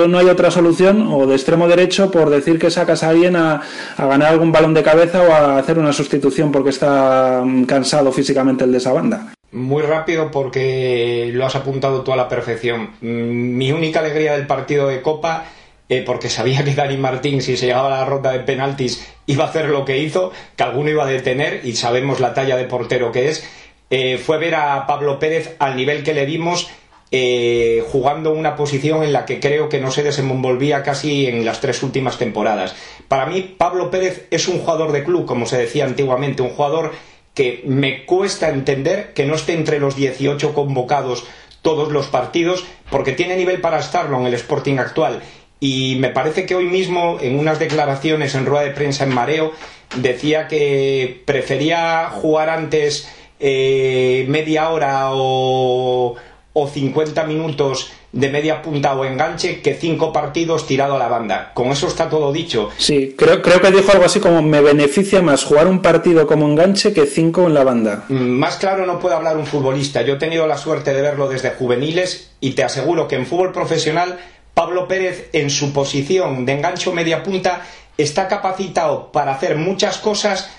no 0.10 0.18
hay 0.18 0.28
otra 0.28 0.52
solución 0.52 1.08
o 1.10 1.26
de 1.26 1.36
extremo 1.36 1.70
derecho 1.70 2.12
por 2.12 2.30
decir 2.30 2.60
que 2.60 2.70
sacas 2.70 3.02
a 3.04 3.10
alguien 3.10 3.38
a, 3.38 3.62
a 3.96 4.06
ganar 4.06 4.34
algún 4.34 4.52
balón 4.52 4.74
de 4.74 4.84
cabeza 4.84 5.22
o 5.22 5.32
a 5.32 5.58
hacer 5.58 5.80
una 5.80 5.94
sustitución 5.94 6.52
porque 6.52 6.72
está 6.72 7.42
mm, 7.46 7.64
cansado 7.64 8.12
físicamente 8.12 8.66
el 8.66 8.72
de 8.74 8.78
esa 8.80 8.92
banda. 8.92 9.35
Muy 9.56 9.84
rápido 9.84 10.32
porque 10.32 11.30
lo 11.32 11.46
has 11.46 11.56
apuntado 11.56 12.02
tú 12.02 12.12
a 12.12 12.18
la 12.18 12.28
perfección. 12.28 12.90
Mm, 13.00 13.56
mi 13.56 13.72
única 13.72 14.02
alegría 14.02 14.34
del 14.34 14.48
partido 14.48 14.90
de 14.90 15.02
Copa, 15.02 15.46
eh, 15.88 16.04
porque 16.06 16.30
sabía 16.30 16.66
que 16.66 16.76
Dani 16.76 16.98
Martín, 16.98 17.42
si 17.42 17.56
se 17.56 17.68
llegaba 17.68 17.88
a 17.88 18.02
la 18.02 18.06
ronda 18.06 18.34
de 18.34 18.40
penaltis, 18.42 19.08
iba 19.28 19.46
a 19.46 19.48
hacer 19.48 19.70
lo 19.70 19.86
que 19.86 20.00
hizo, 20.00 20.34
que 20.58 20.64
alguno 20.64 20.90
iba 20.90 21.06
a 21.06 21.08
detener, 21.08 21.62
y 21.64 21.78
sabemos 21.78 22.20
la 22.20 22.34
talla 22.34 22.58
de 22.58 22.66
portero 22.66 23.14
que 23.14 23.30
es, 23.30 23.48
eh, 23.92 24.18
fue 24.18 24.40
ver 24.40 24.56
a 24.56 24.86
Pablo 24.88 25.20
Pérez 25.20 25.56
al 25.60 25.78
nivel 25.78 26.04
que 26.04 26.14
le 26.14 26.26
dimos 26.26 26.70
eh, 27.12 27.82
jugando 27.88 28.34
una 28.34 28.58
posición 28.58 29.04
en 29.04 29.14
la 29.14 29.24
que 29.26 29.40
creo 29.40 29.70
que 29.70 29.80
no 29.80 29.90
se 29.90 30.04
desenvolvía 30.04 30.84
casi 30.84 31.28
en 31.28 31.46
las 31.46 31.62
tres 31.62 31.82
últimas 31.82 32.18
temporadas. 32.18 32.76
Para 33.08 33.26
mí, 33.26 33.56
Pablo 33.58 33.90
Pérez 33.90 34.28
es 34.32 34.50
un 34.50 34.60
jugador 34.60 34.92
de 34.92 35.06
club, 35.06 35.26
como 35.26 35.46
se 35.46 35.58
decía 35.58 35.86
antiguamente, 35.86 36.42
un 36.42 36.50
jugador 36.50 36.92
que 37.36 37.62
me 37.66 38.06
cuesta 38.06 38.50
entender 38.50 39.14
que 39.14 39.26
no 39.26 39.36
esté 39.36 39.54
entre 39.54 39.80
los 39.80 39.96
18 39.96 40.54
convocados 40.54 41.26
todos 41.62 41.92
los 41.92 42.08
partidos, 42.08 42.66
porque 42.90 43.12
tiene 43.12 43.36
nivel 43.36 43.62
para 43.62 43.80
estarlo 43.80 44.20
en 44.20 44.26
el 44.26 44.34
Sporting 44.34 44.78
actual. 44.78 45.22
Y 45.60 45.98
me 46.00 46.10
parece 46.10 46.46
que 46.46 46.56
hoy 46.56 46.66
mismo, 46.66 47.18
en 47.22 47.38
unas 47.38 47.60
declaraciones 47.60 48.36
en 48.36 48.46
rueda 48.46 48.66
de 48.66 48.72
prensa 48.72 49.04
en 49.04 49.14
Mareo, 49.14 49.52
decía 49.98 50.48
que 50.48 51.22
prefería 51.26 52.10
jugar 52.10 52.50
antes 52.50 53.10
eh, 53.40 54.26
media 54.30 54.70
hora 54.70 55.10
o, 55.12 56.16
o 56.54 56.68
50 56.68 57.26
minutos 57.26 57.92
de 58.16 58.30
media 58.30 58.62
punta 58.62 58.96
o 58.96 59.04
enganche 59.04 59.62
que 59.62 59.76
cinco 59.76 60.14
partidos 60.14 60.66
tirado 60.66 60.96
a 60.96 61.00
la 61.00 61.10
banda. 61.10 61.52
Con 61.54 61.68
eso 61.68 61.88
está 61.88 62.10
todo 62.10 62.32
dicho. 62.32 62.70
Sí, 62.78 63.14
creo, 63.18 63.42
creo 63.42 63.60
que 63.60 63.72
dijo 63.72 63.92
algo 63.92 64.06
así 64.06 64.22
como 64.22 64.42
me 64.42 64.62
beneficia 64.62 65.22
más 65.22 65.44
jugar 65.44 65.68
un 65.68 65.82
partido 65.82 66.26
como 66.26 66.48
enganche 66.48 66.94
que 66.94 67.08
cinco 67.08 67.46
en 67.46 67.54
la 67.54 67.66
banda. 67.66 68.06
Mm, 68.08 68.40
más 68.40 68.56
claro 68.56 68.86
no 68.86 69.00
puede 69.00 69.16
hablar 69.16 69.36
un 69.36 69.46
futbolista. 69.46 70.02
Yo 70.02 70.14
he 70.14 70.18
tenido 70.18 70.48
la 70.48 70.58
suerte 70.58 70.94
de 70.94 71.02
verlo 71.02 71.28
desde 71.28 71.52
juveniles 71.52 72.32
y 72.40 72.52
te 72.52 72.64
aseguro 72.64 73.10
que 73.10 73.18
en 73.18 73.26
fútbol 73.26 73.52
profesional 73.52 74.18
Pablo 74.54 74.88
Pérez 74.88 75.30
en 75.34 75.50
su 75.50 75.74
posición 75.74 76.46
de 76.46 76.54
enganche 76.54 76.90
o 76.90 76.94
media 76.94 77.22
punta 77.22 77.64
está 77.98 78.30
capacitado 78.30 79.12
para 79.12 79.34
hacer 79.34 79.58
muchas 79.58 79.98
cosas 79.98 80.50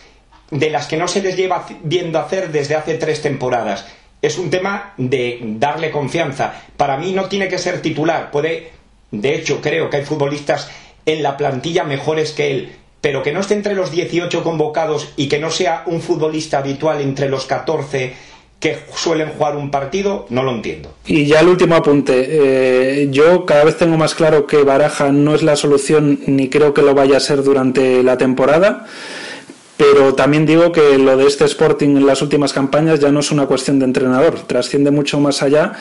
de 0.51 0.69
las 0.69 0.89
que 0.89 0.99
no 0.99 1.09
se 1.09 1.23
les 1.23 1.37
lleva 1.37 1.65
viendo 1.83 2.19
hacer 2.19 2.53
desde 2.53 2.75
hace 2.75 2.95
tres 2.99 3.23
temporadas 3.23 3.87
es 4.27 4.39
un 4.39 4.51
tema 4.51 4.95
de 4.97 5.41
darle 5.43 5.91
confianza. 5.91 6.55
Para 6.77 6.97
mí 6.97 7.13
no 7.13 7.27
tiene 7.27 7.49
que 7.49 7.59
ser 7.59 7.83
titular, 7.83 8.31
puede, 8.31 8.71
de 9.11 9.35
hecho 9.35 9.61
creo 9.61 9.91
que 9.91 9.99
hay 9.99 10.05
futbolistas 10.05 10.69
en 11.05 11.23
la 11.23 11.37
plantilla 11.37 11.85
mejores 11.85 12.33
que 12.33 12.51
él, 12.51 12.73
pero 13.01 13.23
que 13.23 13.33
no 13.33 13.41
esté 13.41 13.55
entre 13.55 13.75
los 13.75 13.91
18 13.91 14.43
convocados 14.43 15.13
y 15.17 15.29
que 15.29 15.39
no 15.39 15.51
sea 15.51 15.85
un 15.87 16.01
futbolista 16.01 16.59
habitual 16.59 17.01
entre 17.01 17.29
los 17.29 17.47
14 17.47 18.15
que 18.59 18.79
suelen 18.95 19.31
jugar 19.31 19.57
un 19.57 19.71
partido, 19.71 20.27
no 20.31 20.43
lo 20.43 20.51
entiendo. 20.51 20.95
Y 21.05 21.27
ya 21.27 21.41
el 21.41 21.49
último 21.49 21.77
apunte. 21.77 22.27
Eh, 22.29 23.09
yo 23.11 23.45
cada 23.45 23.65
vez 23.65 23.77
tengo 23.77 23.97
más 23.97 24.15
claro 24.15 24.47
que 24.47 24.63
Baraja 24.65 25.13
no 25.13 25.35
es 25.35 25.43
la 25.43 25.57
solución 25.57 26.21
ni 26.27 26.49
creo 26.49 26.73
que 26.73 26.83
lo 26.83 26.95
vaya 26.95 27.19
a 27.19 27.21
ser 27.21 27.43
durante 27.43 28.03
la 28.03 28.17
temporada. 28.17 28.87
Pero 29.77 30.15
también 30.15 30.47
digo 30.47 30.73
que 30.73 30.97
lo 30.97 31.17
de 31.17 31.27
este 31.27 31.45
Sporting 31.45 31.97
en 31.97 32.07
las 32.07 32.23
últimas 32.23 32.53
campañas 32.53 32.99
ya 32.99 33.13
no 33.13 33.21
es 33.21 33.31
una 33.31 33.47
cuestión 33.47 33.79
de 33.79 33.85
entrenador, 33.85 34.41
trasciende 34.47 34.91
mucho 34.91 35.21
más 35.21 35.43
allá 35.43 35.73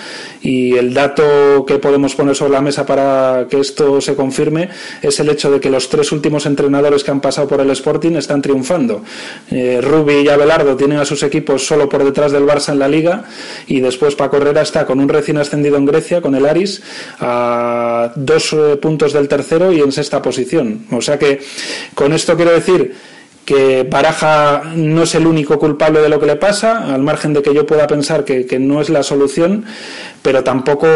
y 0.41 0.75
el 0.75 0.93
dato 0.93 1.65
que 1.65 1.79
podemos 1.79 2.13
poner 2.15 2.35
sobre 2.35 2.51
la 2.51 2.61
mesa 2.61 2.85
para 2.85 3.47
que 3.49 3.59
esto 3.59 4.01
se 4.01 4.15
confirme 4.15 4.69
es 5.01 5.19
el 5.19 5.29
hecho 5.29 5.49
de 5.49 5.59
que 5.61 5.69
los 5.69 5.87
tres 5.89 6.11
últimos 6.11 6.45
entrenadores 6.45 7.03
que 7.03 7.11
han 7.11 7.21
pasado 7.21 7.47
por 7.47 7.61
el 7.61 7.69
Sporting 7.69 8.15
están 8.15 8.41
triunfando. 8.41 9.03
Eh, 9.49 9.79
Rubi 9.81 10.21
y 10.21 10.29
Abelardo 10.29 10.75
tienen 10.75 10.97
a 10.99 11.05
sus 11.05 11.23
equipos 11.23 11.65
solo 11.65 11.87
por 11.87 12.03
detrás 12.03 12.33
del 12.33 12.43
Barça 12.43 12.73
en 12.73 12.79
la 12.79 12.89
liga 12.89 13.23
y 13.67 13.79
después 13.79 14.15
Paco 14.15 14.37
Herrera 14.37 14.61
está 14.61 14.85
con 14.85 14.99
un 14.99 15.07
recién 15.07 15.37
ascendido 15.37 15.77
en 15.77 15.85
Grecia, 15.85 16.21
con 16.21 16.35
el 16.35 16.45
Aris, 16.45 16.81
a 17.19 18.11
dos 18.15 18.51
eh, 18.51 18.77
puntos 18.77 19.13
del 19.13 19.29
tercero 19.29 19.71
y 19.71 19.79
en 19.79 19.91
sexta 19.93 20.21
posición. 20.21 20.85
O 20.91 21.01
sea 21.01 21.17
que 21.17 21.39
con 21.93 22.11
esto 22.11 22.35
quiero 22.35 22.51
decir 22.51 23.14
que 23.45 23.83
Baraja 23.83 24.63
no 24.75 25.03
es 25.03 25.13
el 25.15 25.27
único 25.27 25.59
culpable 25.59 26.01
de 26.01 26.09
lo 26.09 26.19
que 26.19 26.25
le 26.25 26.35
pasa, 26.35 26.93
al 26.93 27.01
margen 27.01 27.31
de 27.33 27.43
que 27.43 27.53
yo 27.53 27.65
pueda 27.65 27.85
pensar 27.85 28.25
que, 28.25 28.45
no 28.59 28.81
es 28.81 28.89
la 28.89 29.03
solución, 29.03 29.65
pero 30.21 30.43
tampoco 30.43 30.87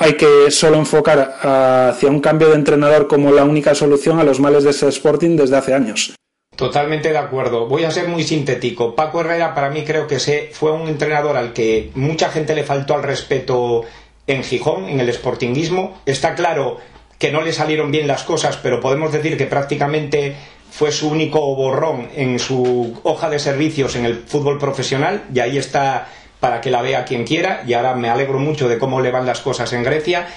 hay 0.00 0.14
que 0.14 0.50
solo 0.50 0.76
enfocar 0.76 1.36
hacia 1.40 2.10
un 2.10 2.20
cambio 2.20 2.48
de 2.48 2.56
entrenador 2.56 3.06
como 3.06 3.30
la 3.30 3.44
única 3.44 3.74
solución 3.74 4.18
a 4.18 4.24
los 4.24 4.40
males 4.40 4.64
de 4.64 4.70
ese 4.70 4.88
Sporting 4.88 5.36
desde 5.36 5.56
hace 5.56 5.74
años. 5.74 6.14
Totalmente 6.56 7.10
de 7.10 7.18
acuerdo. 7.18 7.66
Voy 7.66 7.84
a 7.84 7.90
ser 7.90 8.08
muy 8.08 8.24
sintético. 8.24 8.94
Paco 8.96 9.20
Herrera 9.20 9.54
para 9.54 9.70
mí 9.70 9.84
creo 9.84 10.06
que 10.06 10.18
fue 10.52 10.72
un 10.72 10.88
entrenador 10.88 11.36
al 11.36 11.52
que 11.52 11.90
mucha 11.94 12.30
gente 12.30 12.54
le 12.54 12.64
faltó 12.64 12.94
al 12.94 13.02
respeto 13.02 13.84
en 14.26 14.42
Gijón, 14.42 14.88
en 14.88 14.98
el 14.98 15.12
sportinguismo. 15.12 16.00
Está 16.06 16.34
claro 16.34 16.78
que 17.18 17.30
no 17.30 17.42
le 17.42 17.52
salieron 17.52 17.90
bien 17.90 18.08
las 18.08 18.24
cosas, 18.24 18.58
pero 18.62 18.80
podemos 18.80 19.12
decir 19.12 19.36
que 19.36 19.46
prácticamente 19.46 20.34
fue 20.76 20.92
su 20.92 21.08
único 21.08 21.40
borrón 21.54 22.10
en 22.14 22.38
su 22.38 23.00
hoja 23.02 23.30
de 23.30 23.38
servicios 23.38 23.96
en 23.96 24.04
el 24.04 24.24
fútbol 24.24 24.58
profesional 24.58 25.24
y 25.32 25.40
ahí 25.40 25.56
está 25.56 26.08
para 26.38 26.60
que 26.60 26.70
la 26.70 26.82
vea 26.82 27.06
quien 27.06 27.24
quiera 27.24 27.62
y 27.66 27.72
ahora 27.72 27.94
me 27.94 28.10
alegro 28.10 28.38
mucho 28.38 28.68
de 28.68 28.78
cómo 28.78 29.00
le 29.00 29.10
van 29.10 29.24
las 29.24 29.40
cosas 29.40 29.72
en 29.72 29.82
Grecia. 29.82 30.28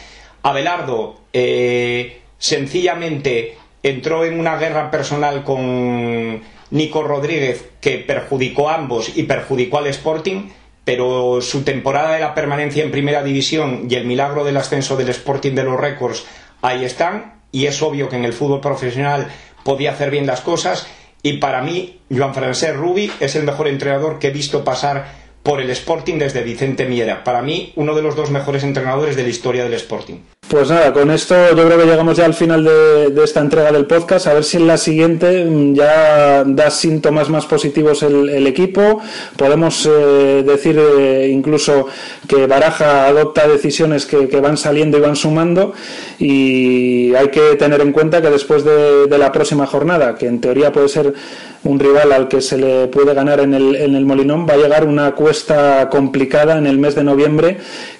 Abelardo 0.41 1.17
eh, 1.33 2.21
sencillamente 2.37 3.57
entró 3.83 4.23
en 4.23 4.39
una 4.39 4.55
guerra 4.55 4.89
personal 4.89 5.43
con 5.43 6.41
Nico 6.69 7.03
Rodríguez 7.03 7.71
que 7.81 7.97
perjudicó 7.97 8.69
a 8.69 8.75
ambos 8.75 9.17
y 9.17 9.23
perjudicó 9.23 9.79
al 9.79 9.87
Sporting, 9.87 10.51
pero 10.85 11.41
su 11.41 11.63
temporada 11.63 12.13
de 12.13 12.21
la 12.21 12.33
permanencia 12.33 12.81
en 12.81 12.91
primera 12.91 13.23
división 13.23 13.87
y 13.89 13.95
el 13.95 14.05
milagro 14.05 14.45
del 14.45 14.55
ascenso 14.55 14.95
del 14.95 15.09
Sporting 15.09 15.51
de 15.51 15.65
los 15.65 15.77
récords 15.77 16.25
ahí 16.61 16.85
están 16.85 17.41
y 17.51 17.65
es 17.65 17.81
obvio 17.81 18.07
que 18.07 18.15
en 18.15 18.23
el 18.23 18.31
fútbol 18.31 18.61
profesional 18.61 19.27
podía 19.63 19.91
hacer 19.91 20.11
bien 20.11 20.27
las 20.27 20.41
cosas 20.41 20.87
y 21.21 21.33
para 21.33 21.61
mí 21.61 21.99
Joan 22.09 22.33
Francesc 22.33 22.75
Rubi 22.75 23.11
es 23.19 23.35
el 23.35 23.43
mejor 23.43 23.67
entrenador 23.67 24.19
que 24.19 24.27
he 24.27 24.31
visto 24.31 24.63
pasar 24.63 25.29
por 25.43 25.61
el 25.61 25.69
Sporting 25.69 26.17
desde 26.17 26.43
Vicente 26.43 26.85
Miera. 26.85 27.23
Para 27.23 27.41
mí, 27.41 27.73
uno 27.75 27.95
de 27.95 28.01
los 28.01 28.15
dos 28.15 28.29
mejores 28.29 28.63
entrenadores 28.63 29.15
de 29.15 29.23
la 29.23 29.29
historia 29.29 29.63
del 29.63 29.73
Sporting. 29.73 30.17
Pues 30.49 30.67
nada, 30.71 30.91
con 30.91 31.11
esto 31.11 31.35
yo 31.55 31.63
creo 31.63 31.77
que 31.77 31.85
llegamos 31.85 32.17
ya 32.17 32.25
al 32.25 32.33
final 32.33 32.63
de, 32.63 33.23
esta 33.23 33.39
entrega 33.39 33.71
del 33.71 33.85
podcast. 33.85 34.25
A 34.25 34.33
ver 34.33 34.43
si 34.43 34.57
en 34.57 34.65
la 34.65 34.77
siguiente 34.77 35.45
mm, 35.45 35.75
ya 35.75 36.43
da 36.43 36.71
síntomas 36.71 37.29
más 37.29 37.45
positivos 37.45 38.01
el, 38.01 38.47
equipo. 38.47 38.99
Podemos 39.37 39.85
eh, 39.85 40.43
decir 40.43 40.79
eh, 40.79 41.29
incluso 41.31 41.85
que 42.27 42.47
Baraja 42.47 43.05
adopta 43.05 43.47
decisiones 43.47 44.07
que, 44.07 44.25
van 44.41 44.57
saliendo 44.57 44.97
y 44.97 45.01
van 45.01 45.15
sumando. 45.15 45.73
Y 46.17 47.13
hay 47.13 47.27
que 47.29 47.55
tener 47.55 47.81
en 47.81 47.91
cuenta 47.91 48.19
que 48.19 48.31
después 48.31 48.63
de, 48.63 49.05
de 49.05 49.17
la 49.19 49.31
próxima 49.31 49.67
jornada, 49.67 50.15
que 50.15 50.25
en 50.25 50.41
teoría 50.41 50.71
puede 50.71 50.89
ser 50.89 51.13
un 51.63 51.79
rival 51.79 52.11
al 52.11 52.27
que 52.27 52.41
se 52.41 52.57
le 52.57 52.87
puede 52.87 53.13
ganar 53.13 53.39
en 53.39 53.53
el, 53.53 53.75
en 53.75 53.95
el 53.95 54.05
Molinón, 54.05 54.47
va 54.47 54.53
a 54.53 54.57
llegar 54.57 54.85
una 54.85 55.13
cuesta 55.13 55.89
complicada 55.89 56.57
en 56.57 56.67
el 56.67 56.77
mes 56.77 56.95
de 56.95 57.03
noviembre 57.03 57.57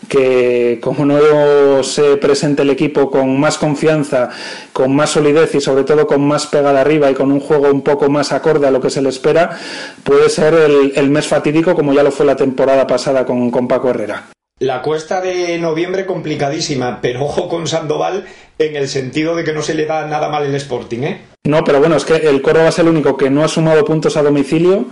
que 0.07 0.79
como 0.81 1.05
no 1.05 1.83
se 1.83 2.17
presente 2.17 2.63
el 2.63 2.71
equipo 2.71 3.11
con 3.11 3.39
más 3.39 3.57
confianza, 3.57 4.29
con 4.73 4.95
más 4.95 5.11
solidez 5.11 5.53
y 5.55 5.61
sobre 5.61 5.83
todo 5.83 6.07
con 6.07 6.21
más 6.21 6.47
pegada 6.47 6.81
arriba 6.81 7.11
y 7.11 7.13
con 7.13 7.31
un 7.31 7.39
juego 7.39 7.69
un 7.69 7.83
poco 7.83 8.09
más 8.09 8.31
acorde 8.31 8.67
a 8.67 8.71
lo 8.71 8.81
que 8.81 8.89
se 8.89 9.01
le 9.01 9.09
espera, 9.09 9.57
puede 10.03 10.29
ser 10.29 10.53
el, 10.53 10.93
el 10.95 11.09
mes 11.09 11.27
fatídico 11.27 11.75
como 11.75 11.93
ya 11.93 12.03
lo 12.03 12.11
fue 12.11 12.25
la 12.25 12.35
temporada 12.35 12.87
pasada 12.87 13.25
con, 13.25 13.51
con 13.51 13.67
Paco 13.67 13.89
Herrera. 13.89 14.29
La 14.59 14.81
cuesta 14.81 15.21
de 15.21 15.57
noviembre 15.57 16.05
complicadísima, 16.05 16.99
pero 17.01 17.23
ojo 17.23 17.47
con 17.47 17.65
Sandoval 17.65 18.25
en 18.59 18.75
el 18.75 18.89
sentido 18.89 19.35
de 19.35 19.45
que 19.45 19.53
no 19.53 19.61
se 19.61 19.73
le 19.73 19.85
da 19.85 20.05
nada 20.05 20.27
mal 20.29 20.45
el 20.45 20.53
Sporting, 20.55 20.99
¿eh? 20.99 21.21
No, 21.45 21.63
pero 21.63 21.79
bueno, 21.79 21.95
es 21.95 22.03
que 22.03 22.15
el 22.15 22.41
Córdoba 22.41 22.67
es 22.69 22.79
el 22.79 22.89
único 22.89 23.15
que 23.15 23.29
no 23.29 23.43
ha 23.43 23.47
sumado 23.47 23.85
puntos 23.85 24.17
a 24.17 24.21
domicilio, 24.21 24.85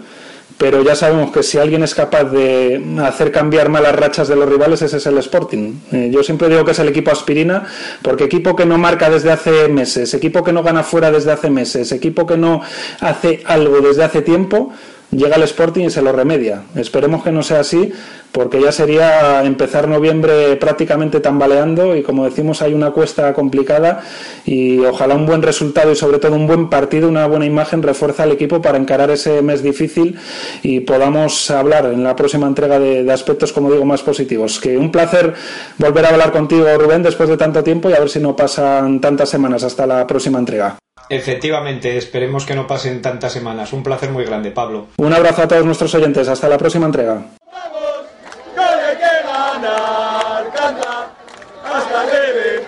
pero 0.58 0.82
ya 0.82 0.96
sabemos 0.96 1.32
que 1.32 1.44
si 1.44 1.58
alguien 1.58 1.84
es 1.84 1.94
capaz 1.94 2.24
de 2.24 2.82
hacer 3.04 3.32
cambiar 3.34 3.68
malas 3.68 3.94
rachas 3.94 4.30
de 4.30 4.38
los 4.38 4.48
rivales, 4.48 4.82
ese 4.82 4.98
es 4.98 5.06
el 5.06 5.18
Sporting. 5.18 5.74
Eh, 5.92 6.10
yo 6.12 6.24
siempre 6.24 6.48
digo 6.48 6.64
que 6.64 6.72
es 6.72 6.80
el 6.80 6.88
equipo 6.88 7.12
aspirina, 7.12 7.66
porque 8.02 8.24
equipo 8.24 8.56
que 8.56 8.66
no 8.66 8.78
marca 8.78 9.10
desde 9.10 9.32
hace 9.32 9.68
meses, 9.68 10.14
equipo 10.14 10.44
que 10.46 10.54
no 10.54 10.64
gana 10.64 10.84
fuera 10.84 11.12
desde 11.12 11.34
hace 11.34 11.50
meses, 11.50 11.92
equipo 11.92 12.26
que 12.26 12.38
no 12.38 12.62
hace 13.02 13.44
algo 13.46 13.82
desde 13.82 14.06
hace 14.06 14.22
tiempo, 14.22 14.72
llega 15.12 15.36
el 15.36 15.44
Sporting 15.44 15.86
y 15.86 15.90
se 15.90 16.02
lo 16.02 16.12
remedia. 16.12 16.64
Esperemos 16.76 17.24
que 17.24 17.32
no 17.32 17.44
sea 17.44 17.62
así, 17.62 17.92
porque 18.32 18.62
ya 18.62 18.72
sería 18.72 19.44
empezar 19.44 19.88
noviembre 19.88 20.56
prácticamente 20.58 21.20
tambaleando 21.20 21.96
y 21.96 22.04
como 22.04 22.26
decimos 22.26 22.62
hay 22.62 22.74
una 22.74 22.92
cuesta 22.92 23.34
complicada 23.34 24.04
y 24.46 24.80
ojalá 24.80 25.16
un 25.16 25.26
buen 25.26 25.42
resultado 25.42 25.92
y 25.92 25.96
sobre 25.96 26.20
todo 26.20 26.36
un 26.36 26.46
buen 26.46 26.70
partido, 26.70 27.08
una 27.08 27.26
buena 27.26 27.46
imagen 27.46 27.82
refuerza 27.82 28.24
al 28.24 28.32
equipo 28.32 28.62
para 28.62 28.78
encarar 28.78 29.10
ese 29.10 29.42
mes 29.42 29.64
difícil 29.64 30.20
y 30.62 30.82
podamos 30.82 31.50
hablar 31.50 31.86
en 31.86 32.04
la 32.04 32.16
próxima 32.16 32.48
entrega 32.48 32.80
de, 32.80 33.04
de 33.04 33.12
aspectos, 33.12 33.54
como 33.54 33.72
digo, 33.72 33.86
más 33.86 34.04
positivos. 34.04 34.60
Que 34.60 34.78
un 34.78 34.92
placer 34.92 35.34
volver 35.78 36.06
a 36.06 36.10
hablar 36.10 36.32
contigo, 36.32 36.66
Rubén, 36.78 37.04
después 37.04 37.30
de 37.30 37.38
tanto 37.38 37.64
tiempo 37.64 37.90
y 37.90 37.94
a 37.94 38.00
ver 38.00 38.10
si 38.10 38.20
no 38.20 38.36
pasan 38.36 39.02
tantas 39.02 39.30
semanas 39.30 39.64
hasta 39.64 39.88
la 39.88 40.06
próxima 40.06 40.40
entrega. 40.40 40.78
Efectivamente, 41.10 41.98
esperemos 41.98 42.46
que 42.46 42.56
no 42.56 42.68
pasen 42.68 43.02
tantas 43.02 43.34
semanas. 43.34 43.74
Un 43.74 43.84
placer 43.84 44.10
muy 44.10 44.26
grande, 44.26 44.52
Pablo. 44.52 44.88
Un 44.98 45.14
abrazo 45.14 45.44
a 45.44 45.48
todos 45.48 45.66
nuestros 45.66 45.94
oyentes. 45.96 46.28
Hasta 46.28 46.50
la 46.50 46.58
próxima 46.58 46.86
entrega. 46.86 47.22